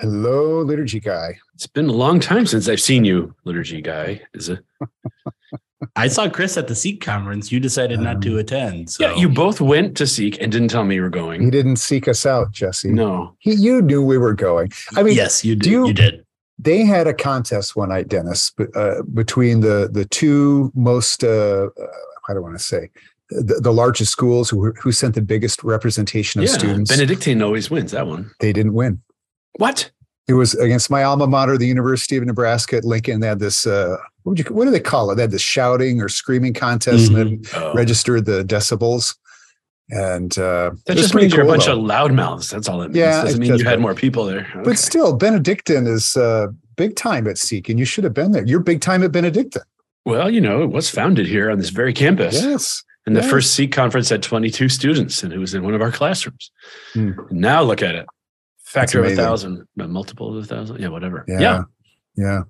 Hello, 0.00 0.60
liturgy 0.60 1.00
guy. 1.00 1.36
It's 1.54 1.66
been 1.66 1.88
a 1.88 1.92
long 1.92 2.20
time 2.20 2.46
since 2.46 2.68
I've 2.68 2.80
seen 2.80 3.04
you, 3.04 3.34
liturgy 3.44 3.82
guy. 3.82 4.20
Is 4.32 4.48
it? 4.48 4.60
I 5.96 6.06
saw 6.06 6.28
Chris 6.28 6.56
at 6.56 6.68
the 6.68 6.74
Seek 6.76 7.00
conference. 7.00 7.50
You 7.50 7.58
decided 7.58 7.98
not 7.98 8.22
to 8.22 8.38
attend. 8.38 8.90
So. 8.90 9.04
Yeah, 9.04 9.16
you 9.16 9.28
both 9.28 9.60
went 9.60 9.96
to 9.96 10.06
Seek 10.06 10.40
and 10.40 10.52
didn't 10.52 10.68
tell 10.68 10.84
me 10.84 10.94
you 10.94 11.02
were 11.02 11.08
going. 11.08 11.42
He 11.42 11.50
didn't 11.50 11.76
seek 11.76 12.06
us 12.06 12.26
out, 12.26 12.52
Jesse. 12.52 12.90
No, 12.90 13.34
he, 13.40 13.54
you 13.54 13.82
knew 13.82 14.00
we 14.04 14.18
were 14.18 14.34
going. 14.34 14.70
I 14.96 15.02
mean, 15.02 15.16
yes, 15.16 15.44
you 15.44 15.56
did. 15.56 15.70
You, 15.70 15.88
you 15.88 15.92
did. 15.92 16.24
They 16.60 16.84
had 16.84 17.08
a 17.08 17.14
contest 17.14 17.74
one 17.74 17.88
night, 17.88 18.06
Denis, 18.06 18.52
uh, 18.76 19.02
between 19.14 19.60
the 19.60 19.88
the 19.90 20.04
two 20.04 20.70
most 20.76 21.24
uh, 21.24 21.70
I 22.28 22.34
don't 22.34 22.42
want 22.42 22.56
to 22.56 22.64
say 22.64 22.90
the, 23.30 23.54
the, 23.60 23.72
largest 23.72 24.12
schools 24.12 24.50
who 24.50 24.72
who 24.72 24.92
sent 24.92 25.16
the 25.16 25.22
biggest 25.22 25.64
representation 25.64 26.40
of 26.40 26.48
yeah, 26.48 26.54
students. 26.54 26.90
Benedictine 26.90 27.42
always 27.42 27.68
wins 27.68 27.90
that 27.92 28.06
one. 28.06 28.30
They 28.40 28.52
didn't 28.52 28.74
win. 28.74 29.02
What? 29.58 29.90
It 30.28 30.34
was 30.34 30.54
against 30.54 30.90
my 30.90 31.02
alma 31.02 31.26
mater, 31.26 31.56
the 31.56 31.66
University 31.66 32.18
of 32.18 32.24
Nebraska 32.24 32.76
at 32.76 32.84
Lincoln. 32.84 33.20
They 33.20 33.26
had 33.26 33.38
this, 33.38 33.66
uh, 33.66 33.96
what 34.22 34.32
would 34.32 34.38
you, 34.38 34.54
what 34.54 34.66
do 34.66 34.70
they 34.70 34.78
call 34.78 35.10
it? 35.10 35.14
They 35.14 35.22
had 35.22 35.30
this 35.30 35.40
shouting 35.40 36.02
or 36.02 36.10
screaming 36.10 36.52
contest 36.52 37.10
mm-hmm. 37.10 37.20
and 37.20 37.44
then 37.46 37.52
oh. 37.62 37.72
registered 37.72 38.26
the 38.26 38.44
decibels. 38.44 39.16
And 39.90 40.36
uh, 40.36 40.72
that 40.84 40.98
just 40.98 41.14
means 41.14 41.32
cool, 41.32 41.38
you're 41.38 41.46
a 41.46 41.48
bunch 41.48 41.64
though. 41.64 41.78
of 41.78 41.78
loudmouths. 41.78 42.50
That's 42.50 42.68
all 42.68 42.82
it 42.82 42.88
means. 42.88 42.98
Yeah, 42.98 43.22
doesn't 43.22 43.42
it 43.42 43.48
mean 43.48 43.58
you 43.58 43.64
had 43.64 43.80
more 43.80 43.94
people 43.94 44.26
there. 44.26 44.46
Okay. 44.50 44.60
But 44.62 44.76
still, 44.78 45.16
Benedictine 45.16 45.86
is 45.86 46.14
uh, 46.14 46.48
big 46.76 46.94
time 46.94 47.26
at 47.26 47.38
Seek, 47.38 47.70
and 47.70 47.78
you 47.78 47.86
should 47.86 48.04
have 48.04 48.12
been 48.12 48.32
there. 48.32 48.44
You're 48.44 48.60
big 48.60 48.82
time 48.82 49.02
at 49.02 49.12
Benedictine. 49.12 49.62
Well, 50.04 50.30
you 50.30 50.42
know, 50.42 50.62
it 50.62 50.70
was 50.70 50.90
founded 50.90 51.26
here 51.26 51.50
on 51.50 51.56
this 51.56 51.70
very 51.70 51.94
campus. 51.94 52.34
Yes. 52.34 52.84
And 53.06 53.16
yes. 53.16 53.24
the 53.24 53.30
first 53.30 53.54
Seek 53.54 53.72
conference 53.72 54.10
had 54.10 54.22
22 54.22 54.68
students, 54.68 55.22
and 55.22 55.32
it 55.32 55.38
was 55.38 55.54
in 55.54 55.62
one 55.62 55.72
of 55.72 55.80
our 55.80 55.90
classrooms. 55.90 56.50
Hmm. 56.92 57.12
Now 57.30 57.62
look 57.62 57.82
at 57.82 57.94
it 57.94 58.04
factor 58.68 59.02
of 59.02 59.12
a 59.12 59.16
thousand, 59.16 59.66
a 59.80 59.88
multiple 59.88 60.36
of 60.36 60.44
a 60.44 60.46
thousand. 60.46 60.80
Yeah, 60.80 60.88
whatever. 60.88 61.24
Yeah. 61.26 61.40
Yeah. 61.40 61.62
yeah. 62.16 62.42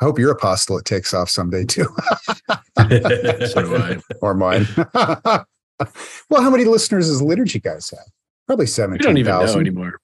I 0.00 0.04
hope 0.06 0.18
your 0.18 0.30
apostolate 0.30 0.86
takes 0.86 1.12
off 1.12 1.28
someday 1.28 1.64
too. 1.64 1.84
so 2.78 3.62
do 3.62 3.76
I. 3.76 3.98
Or 4.22 4.34
mine. 4.34 4.66
well, 4.94 6.42
how 6.42 6.50
many 6.50 6.64
listeners 6.64 7.08
does 7.08 7.20
Liturgy 7.20 7.60
Guys 7.60 7.90
have? 7.90 8.06
Probably 8.46 8.66
17,000. 8.66 8.98
We 8.98 9.04
don't 9.04 9.18
even 9.18 9.46
000. 9.46 9.54
know 9.54 9.60
anymore. 9.60 10.00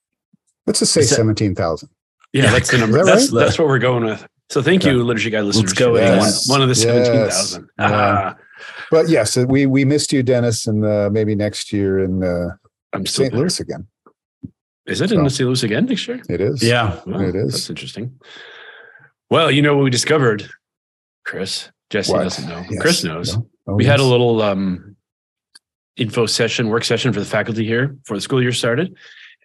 Let's 0.66 0.80
just 0.80 0.92
say 0.92 1.02
17,000. 1.02 1.88
Yeah, 2.32 2.50
that's 2.50 2.70
the 2.70 2.78
number. 2.78 2.98
That 2.98 3.06
that's, 3.06 3.32
right? 3.32 3.44
that's 3.44 3.58
what 3.58 3.68
we're 3.68 3.78
going 3.78 4.04
with. 4.04 4.26
So 4.50 4.62
thank 4.62 4.84
you, 4.84 5.02
Liturgy 5.02 5.30
Guy 5.30 5.40
listeners. 5.40 5.70
Let's 5.70 5.78
go 5.78 5.92
with 5.92 6.02
yes. 6.02 6.48
one, 6.48 6.60
one, 6.60 6.62
of 6.62 6.68
the 6.68 6.74
17,000. 6.74 7.68
Yes. 7.78 7.90
Uh, 7.92 8.34
but 8.90 9.08
yes, 9.08 9.36
we, 9.36 9.66
we 9.66 9.84
missed 9.84 10.12
you, 10.12 10.22
Denis, 10.22 10.66
and 10.66 10.84
uh, 10.84 11.08
maybe 11.10 11.34
next 11.34 11.72
year 11.72 12.00
in 12.04 12.22
uh, 12.22 12.50
I'm 12.92 13.06
St. 13.06 13.32
Louis 13.32 13.58
again. 13.58 13.86
Is 14.86 15.00
it 15.00 15.10
so, 15.10 15.18
in 15.18 15.28
St. 15.28 15.46
Louis 15.46 15.62
again 15.62 15.86
next 15.86 16.06
year? 16.06 16.22
It 16.28 16.40
is. 16.40 16.62
Yeah, 16.62 17.00
well, 17.06 17.20
it 17.20 17.34
is. 17.34 17.52
That's 17.52 17.70
interesting. 17.70 18.18
Well, 19.30 19.50
you 19.50 19.62
know 19.62 19.76
what 19.76 19.84
we 19.84 19.90
discovered, 19.90 20.48
Chris. 21.24 21.70
Jesse 21.90 22.12
what? 22.12 22.22
doesn't 22.22 22.48
know. 22.48 22.64
Yes. 22.68 22.80
Chris 22.80 23.04
knows. 23.04 23.36
No. 23.36 23.48
Oh, 23.68 23.74
we 23.74 23.84
yes. 23.84 23.92
had 23.92 24.00
a 24.00 24.04
little 24.04 24.42
um, 24.42 24.96
info 25.96 26.26
session, 26.26 26.68
work 26.68 26.84
session 26.84 27.12
for 27.12 27.20
the 27.20 27.26
faculty 27.26 27.64
here 27.64 27.88
before 27.88 28.16
the 28.16 28.20
school 28.20 28.40
year 28.40 28.52
started, 28.52 28.96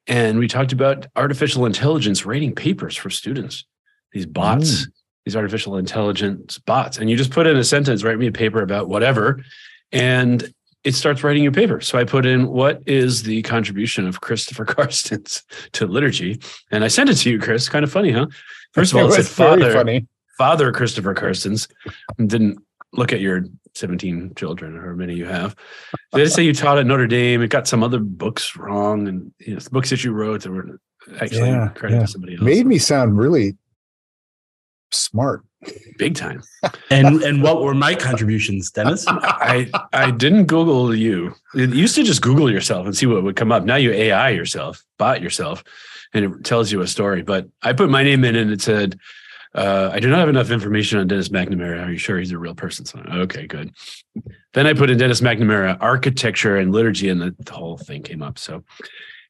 and 0.07 0.37
we 0.37 0.47
talked 0.47 0.73
about 0.73 1.07
artificial 1.15 1.65
intelligence 1.65 2.25
rating 2.25 2.53
papers 2.53 2.95
for 2.95 3.09
students. 3.09 3.65
These 4.11 4.27
bots, 4.27 4.85
mm. 4.85 4.91
these 5.25 5.35
artificial 5.35 5.77
intelligence 5.77 6.59
bots, 6.59 6.97
and 6.97 7.09
you 7.09 7.17
just 7.17 7.31
put 7.31 7.47
in 7.47 7.57
a 7.57 7.63
sentence, 7.63 8.03
write 8.03 8.19
me 8.19 8.27
a 8.27 8.31
paper 8.31 8.61
about 8.61 8.89
whatever, 8.89 9.43
and 9.91 10.53
it 10.83 10.95
starts 10.95 11.23
writing 11.23 11.43
your 11.43 11.51
paper. 11.51 11.79
So 11.81 11.97
I 11.97 12.03
put 12.03 12.25
in 12.25 12.47
what 12.47 12.81
is 12.85 13.23
the 13.23 13.41
contribution 13.43 14.07
of 14.07 14.21
Christopher 14.21 14.65
Carstens 14.67 15.43
to 15.73 15.85
liturgy, 15.85 16.39
and 16.71 16.83
I 16.83 16.87
sent 16.87 17.09
it 17.09 17.15
to 17.15 17.31
you, 17.31 17.39
Chris. 17.39 17.69
Kind 17.69 17.83
of 17.83 17.91
funny, 17.91 18.11
huh? 18.11 18.27
First 18.73 18.93
of 18.93 18.97
all, 18.99 19.05
it, 19.05 19.19
it 19.19 19.23
said 19.23 19.25
Father, 19.25 19.71
funny. 19.73 20.07
Father 20.37 20.71
Christopher 20.71 21.13
Carstens. 21.13 21.69
Didn't 22.17 22.59
look 22.93 23.13
at 23.13 23.21
your 23.21 23.45
17 23.75 24.33
children 24.35 24.75
or 24.75 24.89
how 24.89 24.95
many 24.95 25.15
you 25.15 25.25
have. 25.25 25.55
Did 26.13 26.27
it 26.27 26.31
say 26.31 26.43
you 26.43 26.53
taught 26.53 26.77
at 26.77 26.85
Notre 26.85 27.07
Dame? 27.07 27.41
It 27.41 27.49
got 27.49 27.67
some 27.67 27.83
other 27.83 27.99
books 27.99 28.55
wrong, 28.55 29.07
and 29.07 29.33
you 29.39 29.53
know, 29.53 29.59
the 29.59 29.69
books 29.69 29.89
that 29.91 30.03
you 30.03 30.11
wrote 30.11 30.41
that 30.41 30.51
were 30.51 30.79
actually 31.19 31.49
yeah, 31.49 31.69
credit 31.69 31.95
yeah. 31.95 32.01
to 32.01 32.07
somebody 32.07 32.33
else. 32.33 32.41
Made 32.41 32.65
me 32.65 32.77
sound 32.77 33.17
really 33.17 33.57
smart 34.91 35.43
big 35.97 36.15
time. 36.15 36.41
and 36.89 37.21
and 37.23 37.43
what 37.43 37.61
were 37.61 37.73
my 37.73 37.95
contributions, 37.95 38.71
Denis? 38.71 39.05
I 39.09 39.69
I 39.93 40.11
didn't 40.11 40.45
Google 40.45 40.95
you. 40.95 41.33
You 41.53 41.67
used 41.67 41.95
to 41.95 42.03
just 42.03 42.21
Google 42.21 42.51
yourself 42.51 42.85
and 42.85 42.95
see 42.95 43.05
what 43.05 43.23
would 43.23 43.35
come 43.35 43.51
up. 43.51 43.63
Now 43.63 43.75
you 43.75 43.91
AI 43.91 44.29
yourself, 44.29 44.83
bot 44.97 45.21
yourself, 45.21 45.63
and 46.13 46.25
it 46.25 46.43
tells 46.43 46.71
you 46.71 46.81
a 46.81 46.87
story. 46.87 47.21
But 47.21 47.47
I 47.61 47.73
put 47.73 47.89
my 47.89 48.03
name 48.03 48.23
in 48.23 48.35
and 48.35 48.51
it 48.51 48.61
said, 48.61 48.99
uh, 49.53 49.89
I 49.91 49.99
do 49.99 50.09
not 50.09 50.19
have 50.19 50.29
enough 50.29 50.49
information 50.49 50.99
on 50.99 51.07
Denis 51.07 51.29
McNamara. 51.29 51.85
Are 51.85 51.91
you 51.91 51.97
sure 51.97 52.17
he's 52.17 52.31
a 52.31 52.37
real 52.37 52.55
person? 52.55 52.85
So, 52.85 52.99
okay, 52.99 53.47
good. 53.47 53.73
Then 54.53 54.65
I 54.65 54.73
put 54.73 54.89
in 54.89 54.97
Denis 54.97 55.21
McNamara, 55.21 55.77
architecture 55.81 56.57
and 56.57 56.71
liturgy, 56.71 57.09
and 57.09 57.21
the, 57.21 57.35
the 57.37 57.51
whole 57.51 57.77
thing 57.77 58.01
came 58.01 58.21
up. 58.21 58.39
So 58.39 58.63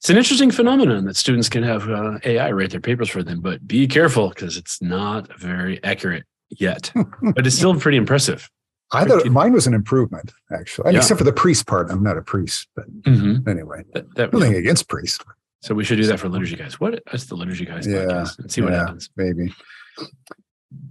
it's 0.01 0.09
an 0.09 0.17
interesting 0.17 0.49
phenomenon 0.49 1.05
that 1.05 1.15
students 1.15 1.47
can 1.47 1.61
have 1.61 1.87
uh, 1.87 2.17
AI 2.23 2.49
write 2.49 2.71
their 2.71 2.79
papers 2.79 3.07
for 3.07 3.21
them, 3.21 3.39
but 3.39 3.67
be 3.67 3.87
careful 3.87 4.29
because 4.29 4.57
it's 4.57 4.81
not 4.81 5.39
very 5.39 5.81
accurate 5.83 6.23
yet, 6.49 6.91
but 7.21 7.45
it's 7.45 7.55
still 7.55 7.79
pretty 7.79 7.99
impressive. 7.99 8.49
I 8.91 9.05
thought 9.05 9.27
mine 9.27 9.53
was 9.53 9.67
an 9.67 9.75
improvement, 9.75 10.33
actually, 10.51 10.93
yeah. 10.93 10.97
except 10.97 11.19
for 11.19 11.23
the 11.23 11.31
priest 11.31 11.67
part. 11.67 11.91
I'm 11.91 12.01
not 12.01 12.17
a 12.17 12.23
priest, 12.23 12.67
but 12.75 12.91
mm-hmm. 13.03 13.47
anyway, 13.47 13.83
that, 13.93 14.11
that, 14.15 14.33
nothing 14.33 14.55
against 14.55 14.89
priests. 14.89 15.23
So 15.61 15.75
we 15.75 15.83
should 15.83 15.97
do 15.97 16.07
that 16.07 16.19
for 16.19 16.29
liturgy 16.29 16.55
guys. 16.55 16.79
What? 16.79 16.99
Is 17.13 17.27
the 17.27 17.35
liturgy 17.35 17.65
guys 17.65 17.85
yeah, 17.85 18.05
podcast 18.05 18.39
and 18.39 18.51
see 18.51 18.61
what 18.61 18.73
yeah, 18.73 18.79
happens? 18.79 19.11
Maybe. 19.15 19.53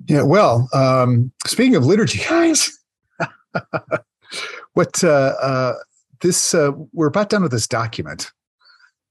Yeah. 0.06 0.22
Well, 0.22 0.68
um, 0.72 1.32
speaking 1.48 1.74
of 1.74 1.84
liturgy 1.84 2.20
guys, 2.20 2.78
what 4.74 5.02
uh, 5.02 5.34
uh, 5.42 5.74
this 6.20 6.54
uh, 6.54 6.70
we're 6.92 7.08
about 7.08 7.28
done 7.28 7.42
with 7.42 7.50
this 7.50 7.66
document 7.66 8.30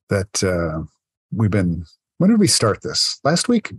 that 0.10 0.44
uh, 0.44 0.84
we've 1.32 1.52
been. 1.52 1.86
When 2.18 2.30
did 2.30 2.40
we 2.40 2.48
start 2.48 2.82
this? 2.82 3.20
Last 3.24 3.48
week? 3.48 3.72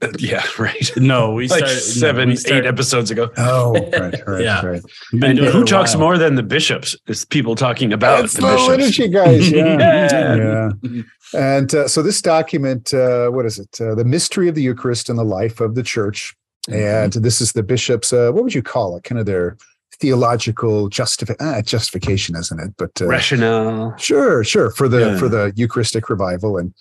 Yeah, 0.18 0.44
right. 0.60 0.90
No, 0.96 1.32
we 1.32 1.48
like 1.48 1.58
started 1.58 1.80
seven, 1.80 2.28
no, 2.28 2.32
we 2.32 2.36
started, 2.36 2.64
eight 2.64 2.68
episodes 2.68 3.10
ago. 3.10 3.30
Oh, 3.36 3.72
right, 3.72 4.14
right, 4.28 4.42
yeah. 4.44 4.64
right. 4.64 4.82
And 5.20 5.38
who 5.38 5.64
talks 5.64 5.96
more 5.96 6.16
than 6.16 6.36
the 6.36 6.42
bishops? 6.44 6.96
Is 7.08 7.24
people 7.24 7.56
talking 7.56 7.92
about 7.92 8.20
That's 8.20 8.34
the, 8.34 8.42
the 8.42 8.46
bishops? 8.46 8.68
liturgy 8.68 9.08
guys. 9.12 9.50
Yeah, 9.50 9.76
yeah. 9.76 10.70
yeah. 10.82 11.02
And 11.34 11.74
uh, 11.74 11.88
so 11.88 12.02
this 12.02 12.22
document, 12.22 12.94
uh, 12.94 13.30
what 13.30 13.44
is 13.44 13.58
it? 13.58 13.80
Uh, 13.80 13.96
the 13.96 14.04
mystery 14.04 14.48
of 14.48 14.54
the 14.54 14.62
Eucharist 14.62 15.08
and 15.08 15.18
the 15.18 15.24
life 15.24 15.60
of 15.60 15.74
the 15.74 15.82
Church. 15.82 16.32
Mm-hmm. 16.68 16.78
And 16.78 17.12
this 17.24 17.40
is 17.40 17.52
the 17.52 17.64
bishops. 17.64 18.12
Uh, 18.12 18.30
what 18.30 18.44
would 18.44 18.54
you 18.54 18.62
call 18.62 18.96
it? 18.96 19.02
Kind 19.02 19.18
of 19.18 19.26
their 19.26 19.56
theological 20.00 20.88
justifi- 20.88 21.36
ah, 21.40 21.60
justification, 21.62 22.36
isn't 22.36 22.60
it? 22.60 22.74
But 22.76 23.00
uh, 23.00 23.06
rationale. 23.06 23.96
Sure, 23.98 24.44
sure. 24.44 24.70
For 24.70 24.88
the 24.88 25.00
yeah. 25.00 25.18
for 25.18 25.28
the 25.28 25.52
Eucharistic 25.56 26.08
revival, 26.08 26.56
and 26.58 26.74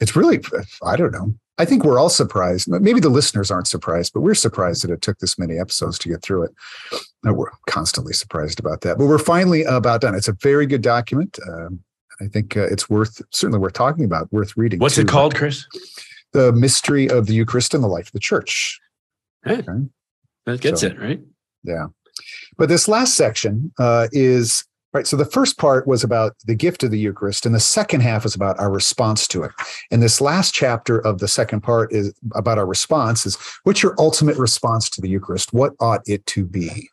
it's 0.00 0.16
really 0.16 0.40
I 0.82 0.96
don't 0.96 1.12
know. 1.12 1.34
I 1.58 1.64
think 1.64 1.84
we're 1.84 1.98
all 1.98 2.08
surprised. 2.08 2.66
Maybe 2.68 2.98
the 2.98 3.10
listeners 3.10 3.50
aren't 3.50 3.66
surprised, 3.66 4.14
but 4.14 4.22
we're 4.22 4.34
surprised 4.34 4.82
that 4.82 4.90
it 4.90 5.02
took 5.02 5.18
this 5.18 5.38
many 5.38 5.58
episodes 5.58 5.98
to 6.00 6.08
get 6.08 6.22
through 6.22 6.44
it. 6.44 6.50
We're 7.22 7.50
constantly 7.68 8.14
surprised 8.14 8.58
about 8.58 8.80
that, 8.80 8.98
but 8.98 9.06
we're 9.06 9.18
finally 9.18 9.62
about 9.64 10.00
done. 10.00 10.14
It's 10.14 10.28
a 10.28 10.32
very 10.32 10.66
good 10.66 10.82
document. 10.82 11.38
Um, 11.46 11.80
I 12.20 12.26
think 12.26 12.56
uh, 12.56 12.62
it's 12.64 12.88
worth 12.88 13.20
certainly 13.30 13.58
worth 13.58 13.74
talking 13.74 14.04
about, 14.04 14.32
worth 14.32 14.56
reading. 14.56 14.80
What's 14.80 14.94
too. 14.94 15.02
it 15.02 15.08
called, 15.08 15.34
Chris? 15.34 15.66
The 16.32 16.52
mystery 16.52 17.08
of 17.08 17.26
the 17.26 17.34
Eucharist 17.34 17.74
and 17.74 17.84
the 17.84 17.88
life 17.88 18.06
of 18.06 18.12
the 18.12 18.20
Church. 18.20 18.80
Hey, 19.44 19.58
okay. 19.58 19.72
That 20.46 20.60
gets 20.60 20.80
so, 20.80 20.88
it 20.88 20.98
right. 20.98 21.20
Yeah. 21.64 21.86
But 22.56 22.68
this 22.68 22.88
last 22.88 23.16
section 23.16 23.72
uh, 23.78 24.08
is 24.12 24.64
right. 24.92 25.06
So 25.06 25.16
the 25.16 25.24
first 25.24 25.58
part 25.58 25.86
was 25.86 26.04
about 26.04 26.34
the 26.46 26.54
gift 26.54 26.82
of 26.82 26.90
the 26.90 26.98
Eucharist, 26.98 27.46
and 27.46 27.54
the 27.54 27.60
second 27.60 28.00
half 28.00 28.24
is 28.24 28.34
about 28.34 28.58
our 28.58 28.70
response 28.70 29.26
to 29.28 29.42
it. 29.44 29.52
And 29.90 30.02
this 30.02 30.20
last 30.20 30.54
chapter 30.54 30.98
of 30.98 31.18
the 31.18 31.28
second 31.28 31.62
part 31.62 31.92
is 31.92 32.14
about 32.34 32.58
our 32.58 32.66
response. 32.66 33.26
Is 33.26 33.36
what's 33.64 33.82
your 33.82 33.94
ultimate 33.98 34.36
response 34.36 34.88
to 34.90 35.00
the 35.00 35.08
Eucharist? 35.08 35.52
What 35.52 35.72
ought 35.80 36.02
it 36.06 36.24
to 36.26 36.44
be? 36.44 36.88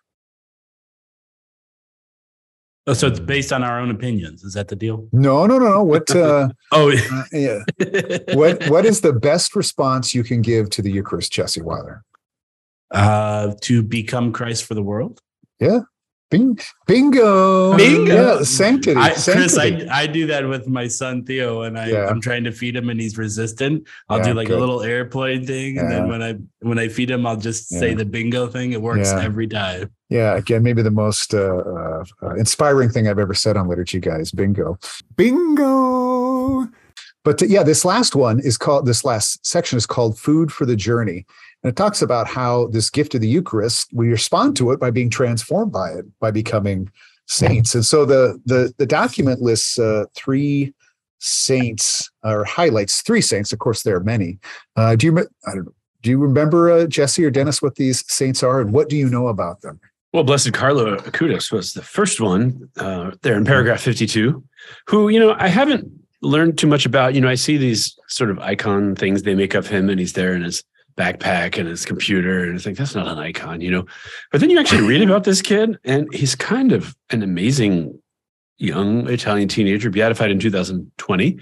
Oh, 2.88 2.94
so 2.94 3.06
it's 3.06 3.20
based 3.20 3.54
on 3.54 3.64
our 3.64 3.80
own 3.80 3.92
opinions. 3.92 4.44
Is 4.44 4.54
that 4.54 4.68
the 4.68 4.76
deal? 4.76 5.08
No, 5.12 5.46
no, 5.46 5.60
no, 5.60 5.70
no. 5.70 5.84
What? 5.84 6.10
Uh, 6.10 6.50
oh, 6.72 6.92
uh, 6.92 7.24
yeah. 7.32 7.60
what? 8.34 8.68
What 8.68 8.84
is 8.84 9.02
the 9.02 9.14
best 9.14 9.56
response 9.56 10.16
you 10.16 10.24
can 10.24 10.42
give 10.42 10.72
to 10.72 10.82
the 10.82 10.92
Eucharist, 10.92 11.32
Jesse 11.32 11.62
Weiler? 11.62 12.04
Uh, 12.90 13.54
to 13.62 13.84
become 13.84 14.34
Christ 14.34 14.66
for 14.66 14.74
the 14.74 14.82
world. 14.82 15.22
Yeah, 15.60 15.80
Bing, 16.32 16.60
bingo. 16.86 17.76
Bingo. 17.76 18.14
Yeah, 18.38 18.44
sanctity. 18.44 19.00
I, 19.00 19.14
sanctity. 19.14 19.78
Chris, 19.78 19.90
I, 19.90 20.02
I 20.04 20.06
do 20.08 20.28
that 20.28 20.48
with 20.48 20.68
my 20.68 20.88
son 20.88 21.26
Theo, 21.26 21.64
and 21.64 21.78
I, 21.78 21.88
Yeah. 21.90 22.06
I'm 22.08 22.22
trying 22.22 22.44
to 22.44 22.52
feed 22.52 22.76
him, 22.76 22.90
and 22.90 23.02
he's 23.02 23.18
resistant. 23.18 23.88
I'll 24.10 24.20
Yeah, 24.20 24.26
do 24.26 24.34
like 24.36 24.48
good. 24.48 24.58
a 24.58 24.60
little 24.60 24.82
airplane 24.84 25.46
thing, 25.48 25.80
and 25.80 25.92
then 25.92 26.08
when 26.08 26.22
I 26.22 26.36
when 26.60 26.78
I 26.78 26.88
feed 26.88 27.10
him, 27.10 27.26
I'll 27.26 27.36
just 27.36 27.68
say 27.70 27.96
the 27.96 28.06
bingo 28.06 28.46
thing. 28.48 28.74
It 28.74 28.82
works 28.82 29.10
Yeah. 29.12 29.22
every 29.24 29.48
time. 29.48 29.90
Yeah, 30.10 30.36
again, 30.36 30.62
maybe 30.64 30.82
the 30.84 30.92
most 30.92 31.34
uh, 31.34 31.58
uh, 31.58 32.04
uh, 32.22 32.36
inspiring 32.36 32.90
thing 32.90 33.08
I've 33.08 33.20
ever 33.20 33.34
said 33.34 33.58
on 33.58 33.68
liturgy, 33.68 34.00
guys. 34.00 34.32
Bingo, 34.32 34.78
bingo. 35.16 36.68
But 37.26 37.42
uh, 37.44 37.48
yeah, 37.48 37.64
this 37.64 37.84
last 37.84 38.16
one 38.16 38.40
is 38.40 38.58
called. 38.58 38.86
This 38.86 39.04
last 39.04 39.46
section 39.46 39.78
is 39.78 39.86
called 39.86 40.18
"Food 40.18 40.52
for 40.52 40.66
the 40.66 40.76
Journey," 40.76 41.26
and 41.64 41.70
it 41.72 41.76
talks 41.76 42.02
about 42.02 42.28
how 42.28 42.68
this 42.68 42.90
gift 42.90 43.16
of 43.16 43.22
the 43.22 43.28
Eucharist 43.28 43.90
we 43.94 44.10
respond 44.10 44.56
to 44.58 44.72
it 44.72 44.80
by 44.80 44.92
being 44.92 45.10
transformed 45.10 45.72
by 45.72 45.90
it, 45.92 46.06
by 46.20 46.32
becoming 46.32 46.90
saints. 47.28 47.76
And 47.76 47.86
so 47.86 48.06
the 48.06 48.40
the 48.46 48.74
the 48.78 48.86
document 48.86 49.42
lists 49.42 49.78
uh, 49.78 50.06
three 50.16 50.74
saints 51.20 52.10
or 52.24 52.44
highlights 52.46 53.02
three 53.02 53.22
saints. 53.22 53.52
Of 53.52 53.60
course, 53.60 53.84
there 53.84 53.96
are 53.96 54.04
many. 54.04 54.40
Uh, 54.76 54.96
do 54.96 55.08
you? 55.08 55.18
I 55.20 55.56
don't 55.56 55.66
know. 55.66 55.74
Do 56.02 56.10
you 56.10 56.18
remember 56.18 56.72
uh, 56.72 56.88
Jesse 56.88 57.26
or 57.26 57.30
Denis 57.30 57.62
what 57.62 57.76
these 57.76 58.10
saints 58.12 58.42
are, 58.42 58.62
and 58.62 58.72
what 58.72 58.88
do 58.88 58.96
you 58.96 59.10
know 59.10 59.28
about 59.28 59.62
them? 59.62 59.80
Well, 60.14 60.24
Blessed 60.24 60.54
Carlo 60.54 60.96
Acutis 60.98 61.52
was 61.52 61.74
the 61.74 61.84
first 61.84 62.20
one 62.20 62.70
uh, 62.78 63.12
there 63.22 63.36
in 63.36 63.46
paragraph 63.46 63.82
52, 63.82 64.44
who, 64.88 65.10
you 65.10 65.20
know, 65.20 65.36
I 65.38 65.50
haven't 65.50 65.88
learned 66.24 66.58
too 66.58 66.66
much 66.66 66.86
about. 66.86 67.14
You 67.14 67.22
know, 67.22 67.28
I 67.28 67.36
see 67.36 67.58
these 67.58 68.00
sort 68.08 68.32
of 68.32 68.40
icon 68.40 68.96
things 68.96 69.22
they 69.22 69.36
make 69.36 69.54
of 69.54 69.68
him, 69.68 69.90
and 69.90 70.00
he's 70.00 70.14
there 70.14 70.34
in 70.34 70.42
his 70.42 70.64
backpack 71.00 71.58
and 71.58 71.68
his 71.68 71.86
computer, 71.86 72.44
and 72.44 72.56
it's 72.56 72.66
like, 72.66 72.76
that's 72.76 72.94
not 72.96 73.08
an 73.08 73.18
icon, 73.18 73.62
you 73.62 73.72
know. 73.72 73.86
But 74.32 74.42
then 74.42 74.50
you 74.50 74.60
actually 74.60 74.82
read 74.88 75.02
about 75.02 75.24
this 75.24 75.42
kid, 75.42 75.80
and 75.86 76.08
he's 76.14 76.36
kind 76.36 76.72
of 76.74 76.96
an 77.10 77.24
amazing 77.24 77.98
young 78.58 79.08
Italian 79.10 79.48
teenager, 79.48 79.90
beatified 79.90 80.30
in 80.32 80.40
2020. 80.40 81.40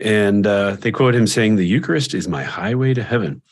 And 0.00 0.46
uh, 0.46 0.76
they 0.80 0.90
quote 0.90 1.14
him 1.14 1.26
saying, 1.26 1.56
The 1.56 1.66
Eucharist 1.66 2.14
is 2.14 2.26
my 2.28 2.42
highway 2.42 2.94
to 2.94 3.02
heaven. 3.02 3.42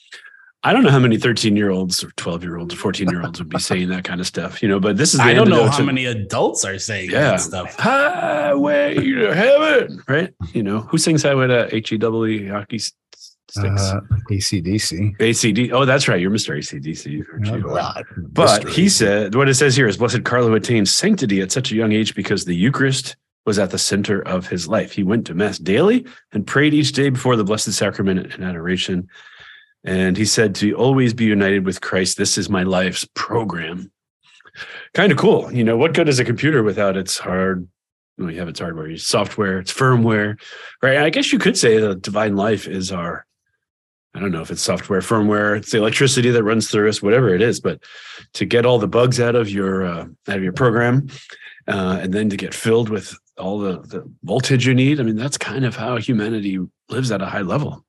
I 0.66 0.72
don't 0.72 0.82
know 0.82 0.90
how 0.90 0.98
many 0.98 1.18
13 1.18 1.56
year 1.56 1.68
olds 1.70 2.02
or 2.02 2.10
12 2.12 2.42
year 2.42 2.56
olds 2.56 2.72
or 2.72 2.78
14 2.78 3.10
year 3.10 3.22
olds 3.22 3.38
would 3.38 3.50
be 3.50 3.58
saying 3.58 3.90
that 3.90 4.04
kind 4.04 4.18
of 4.18 4.26
stuff, 4.26 4.62
you 4.62 4.68
know, 4.68 4.80
but 4.80 4.96
this 4.96 5.12
is 5.12 5.20
I 5.20 5.34
don't 5.34 5.50
know 5.50 5.68
how 5.68 5.76
to- 5.76 5.84
many 5.84 6.06
adults 6.06 6.64
are 6.64 6.78
saying 6.78 7.10
Yeah. 7.10 7.32
that 7.32 7.40
stuff. 7.42 7.78
Highway 7.78 8.94
to 8.94 9.34
heaven, 9.34 10.02
right? 10.08 10.32
You 10.54 10.62
know, 10.62 10.80
who 10.80 10.96
sings 10.96 11.22
Highway 11.22 11.48
to 11.48 11.74
H-E-W 11.74 12.50
hockey 12.50 12.76
s- 12.76 12.92
sticks? 13.54 13.82
Uh, 13.82 14.00
ACDC. 14.30 15.16
ACD. 15.18 15.70
Oh, 15.72 15.84
that's 15.84 16.08
right. 16.08 16.20
You're 16.20 16.30
Mr. 16.30 16.56
ACDC. 16.56 17.64
Well, 17.64 17.94
But 18.32 18.68
he 18.68 18.88
said, 18.88 19.34
what 19.34 19.48
it 19.48 19.54
says 19.54 19.76
here 19.76 19.86
is 19.86 19.96
Blessed 19.96 20.24
Carlo 20.24 20.54
attained 20.54 20.88
sanctity 20.88 21.40
at 21.40 21.52
such 21.52 21.72
a 21.72 21.76
young 21.76 21.92
age 21.92 22.14
because 22.14 22.44
the 22.44 22.54
Eucharist 22.54 23.16
was 23.46 23.58
at 23.58 23.70
the 23.70 23.78
center 23.78 24.20
of 24.22 24.46
his 24.48 24.66
life. 24.66 24.92
He 24.92 25.02
went 25.02 25.26
to 25.26 25.34
Mass 25.34 25.58
daily 25.58 26.06
and 26.32 26.46
prayed 26.46 26.74
each 26.74 26.92
day 26.92 27.10
before 27.10 27.36
the 27.36 27.44
Blessed 27.44 27.72
Sacrament 27.72 28.34
and 28.34 28.44
adoration. 28.44 29.08
And 29.84 30.16
he 30.16 30.24
said 30.24 30.54
to 30.56 30.72
always 30.72 31.12
be 31.12 31.24
united 31.24 31.66
with 31.66 31.82
Christ. 31.82 32.16
This 32.16 32.38
is 32.38 32.48
my 32.48 32.62
life's 32.62 33.06
program. 33.14 33.90
Kind 34.94 35.12
of 35.12 35.18
cool. 35.18 35.52
You 35.52 35.62
know, 35.62 35.76
what 35.76 35.92
good 35.92 36.08
is 36.08 36.18
a 36.18 36.24
computer 36.24 36.62
without 36.62 36.96
its 36.96 37.18
hard? 37.18 37.68
You 38.16 38.28
have 38.38 38.48
its 38.48 38.60
hardware, 38.60 38.88
its 38.88 39.04
software, 39.04 39.58
its 39.58 39.72
firmware, 39.74 40.40
right? 40.80 40.98
I 40.98 41.10
guess 41.10 41.32
you 41.32 41.38
could 41.38 41.58
say 41.58 41.78
the 41.78 41.96
divine 41.96 42.36
life 42.36 42.68
is 42.68 42.92
our 42.92 43.26
I 44.14 44.20
don't 44.20 44.30
know 44.30 44.42
if 44.42 44.50
it's 44.50 44.62
software, 44.62 45.00
firmware, 45.00 45.56
it's 45.56 45.72
the 45.72 45.78
electricity 45.78 46.30
that 46.30 46.44
runs 46.44 46.70
through 46.70 46.88
us, 46.88 47.02
whatever 47.02 47.34
it 47.34 47.42
is. 47.42 47.60
But 47.60 47.82
to 48.34 48.44
get 48.44 48.64
all 48.64 48.78
the 48.78 48.86
bugs 48.86 49.18
out 49.20 49.34
of 49.34 49.50
your 49.50 49.84
uh, 49.84 50.06
out 50.28 50.36
of 50.36 50.42
your 50.42 50.52
program, 50.52 51.08
uh, 51.66 51.98
and 52.00 52.12
then 52.12 52.30
to 52.30 52.36
get 52.36 52.54
filled 52.54 52.88
with 52.88 53.16
all 53.38 53.58
the, 53.58 53.80
the 53.80 54.08
voltage 54.22 54.66
you 54.66 54.74
need, 54.74 55.00
I 55.00 55.02
mean, 55.02 55.16
that's 55.16 55.36
kind 55.36 55.64
of 55.64 55.74
how 55.74 55.96
humanity 55.96 56.60
lives 56.88 57.10
at 57.10 57.22
a 57.22 57.26
high 57.26 57.40
level. 57.42 57.84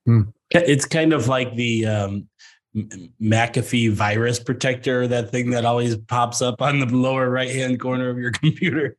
It's 0.51 0.85
kind 0.85 1.13
of 1.13 1.27
like 1.27 1.55
the 1.55 1.85
um, 1.85 2.27
M- 2.75 3.13
McAfee 3.21 3.91
virus 3.91 4.39
protector, 4.39 5.07
that 5.07 5.29
thing 5.29 5.51
that 5.51 5.65
always 5.65 5.95
pops 5.95 6.41
up 6.41 6.61
on 6.61 6.79
the 6.79 6.87
lower 6.87 7.29
right 7.29 7.51
hand 7.51 7.79
corner 7.79 8.09
of 8.09 8.17
your 8.17 8.31
computer. 8.41 8.97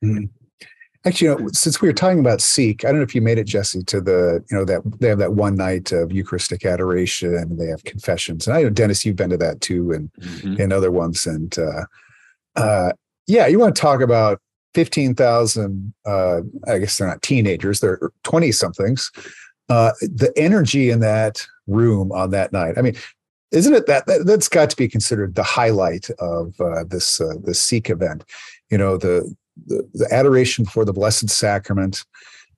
Actually, 1.06 1.28
you 1.28 1.38
know, 1.38 1.48
since 1.52 1.80
we 1.80 1.88
were 1.88 1.92
talking 1.94 2.18
about 2.18 2.40
Seek, 2.40 2.84
I 2.84 2.88
don't 2.88 2.96
know 2.96 3.04
if 3.04 3.14
you 3.14 3.20
made 3.22 3.38
it, 3.38 3.44
Jesse, 3.46 3.84
to 3.84 4.00
the, 4.00 4.44
you 4.50 4.56
know, 4.56 4.64
that 4.64 4.82
they 4.98 5.08
have 5.08 5.18
that 5.18 5.34
one 5.34 5.54
night 5.54 5.92
of 5.92 6.10
Eucharistic 6.10 6.66
adoration 6.66 7.32
and 7.34 7.60
they 7.60 7.66
have 7.66 7.84
confessions. 7.84 8.46
And 8.46 8.56
I 8.56 8.62
know, 8.62 8.70
Denis, 8.70 9.04
you've 9.04 9.14
been 9.16 9.30
to 9.30 9.36
that 9.36 9.60
too 9.60 9.92
and, 9.92 10.10
Mhm. 10.20 10.58
and 10.58 10.72
other 10.72 10.90
ones. 10.90 11.24
And 11.24 11.56
uh, 11.58 11.84
uh, 12.56 12.92
yeah, 13.28 13.46
you 13.46 13.58
want 13.60 13.76
to 13.76 13.80
talk 13.80 14.00
about 14.00 14.40
15,000, 14.74 15.94
uh, 16.04 16.40
I 16.66 16.78
guess 16.78 16.98
they're 16.98 17.06
not 17.06 17.22
teenagers, 17.22 17.80
they're 17.80 18.10
20 18.24 18.50
somethings. 18.50 19.10
Uh, 19.68 19.92
the 20.00 20.32
energy 20.36 20.90
in 20.90 21.00
that 21.00 21.46
room 21.66 22.10
on 22.12 22.30
that 22.30 22.52
night. 22.52 22.74
I 22.78 22.82
mean, 22.82 22.96
isn't 23.52 23.74
it 23.74 23.86
that, 23.86 24.06
that 24.06 24.26
that's 24.26 24.48
got 24.48 24.70
to 24.70 24.76
be 24.76 24.88
considered 24.88 25.34
the 25.36 25.42
highlight 25.42 26.10
of 26.18 26.60
uh, 26.60 26.84
this 26.84 27.20
uh, 27.20 27.34
this 27.42 27.60
Seek 27.60 27.90
event? 27.90 28.24
You 28.70 28.78
know, 28.78 28.96
the 28.96 29.34
the, 29.66 30.08
adoration 30.10 30.64
for 30.64 30.84
the 30.84 30.92
Blessed 30.92 31.30
Sacrament, 31.30 32.04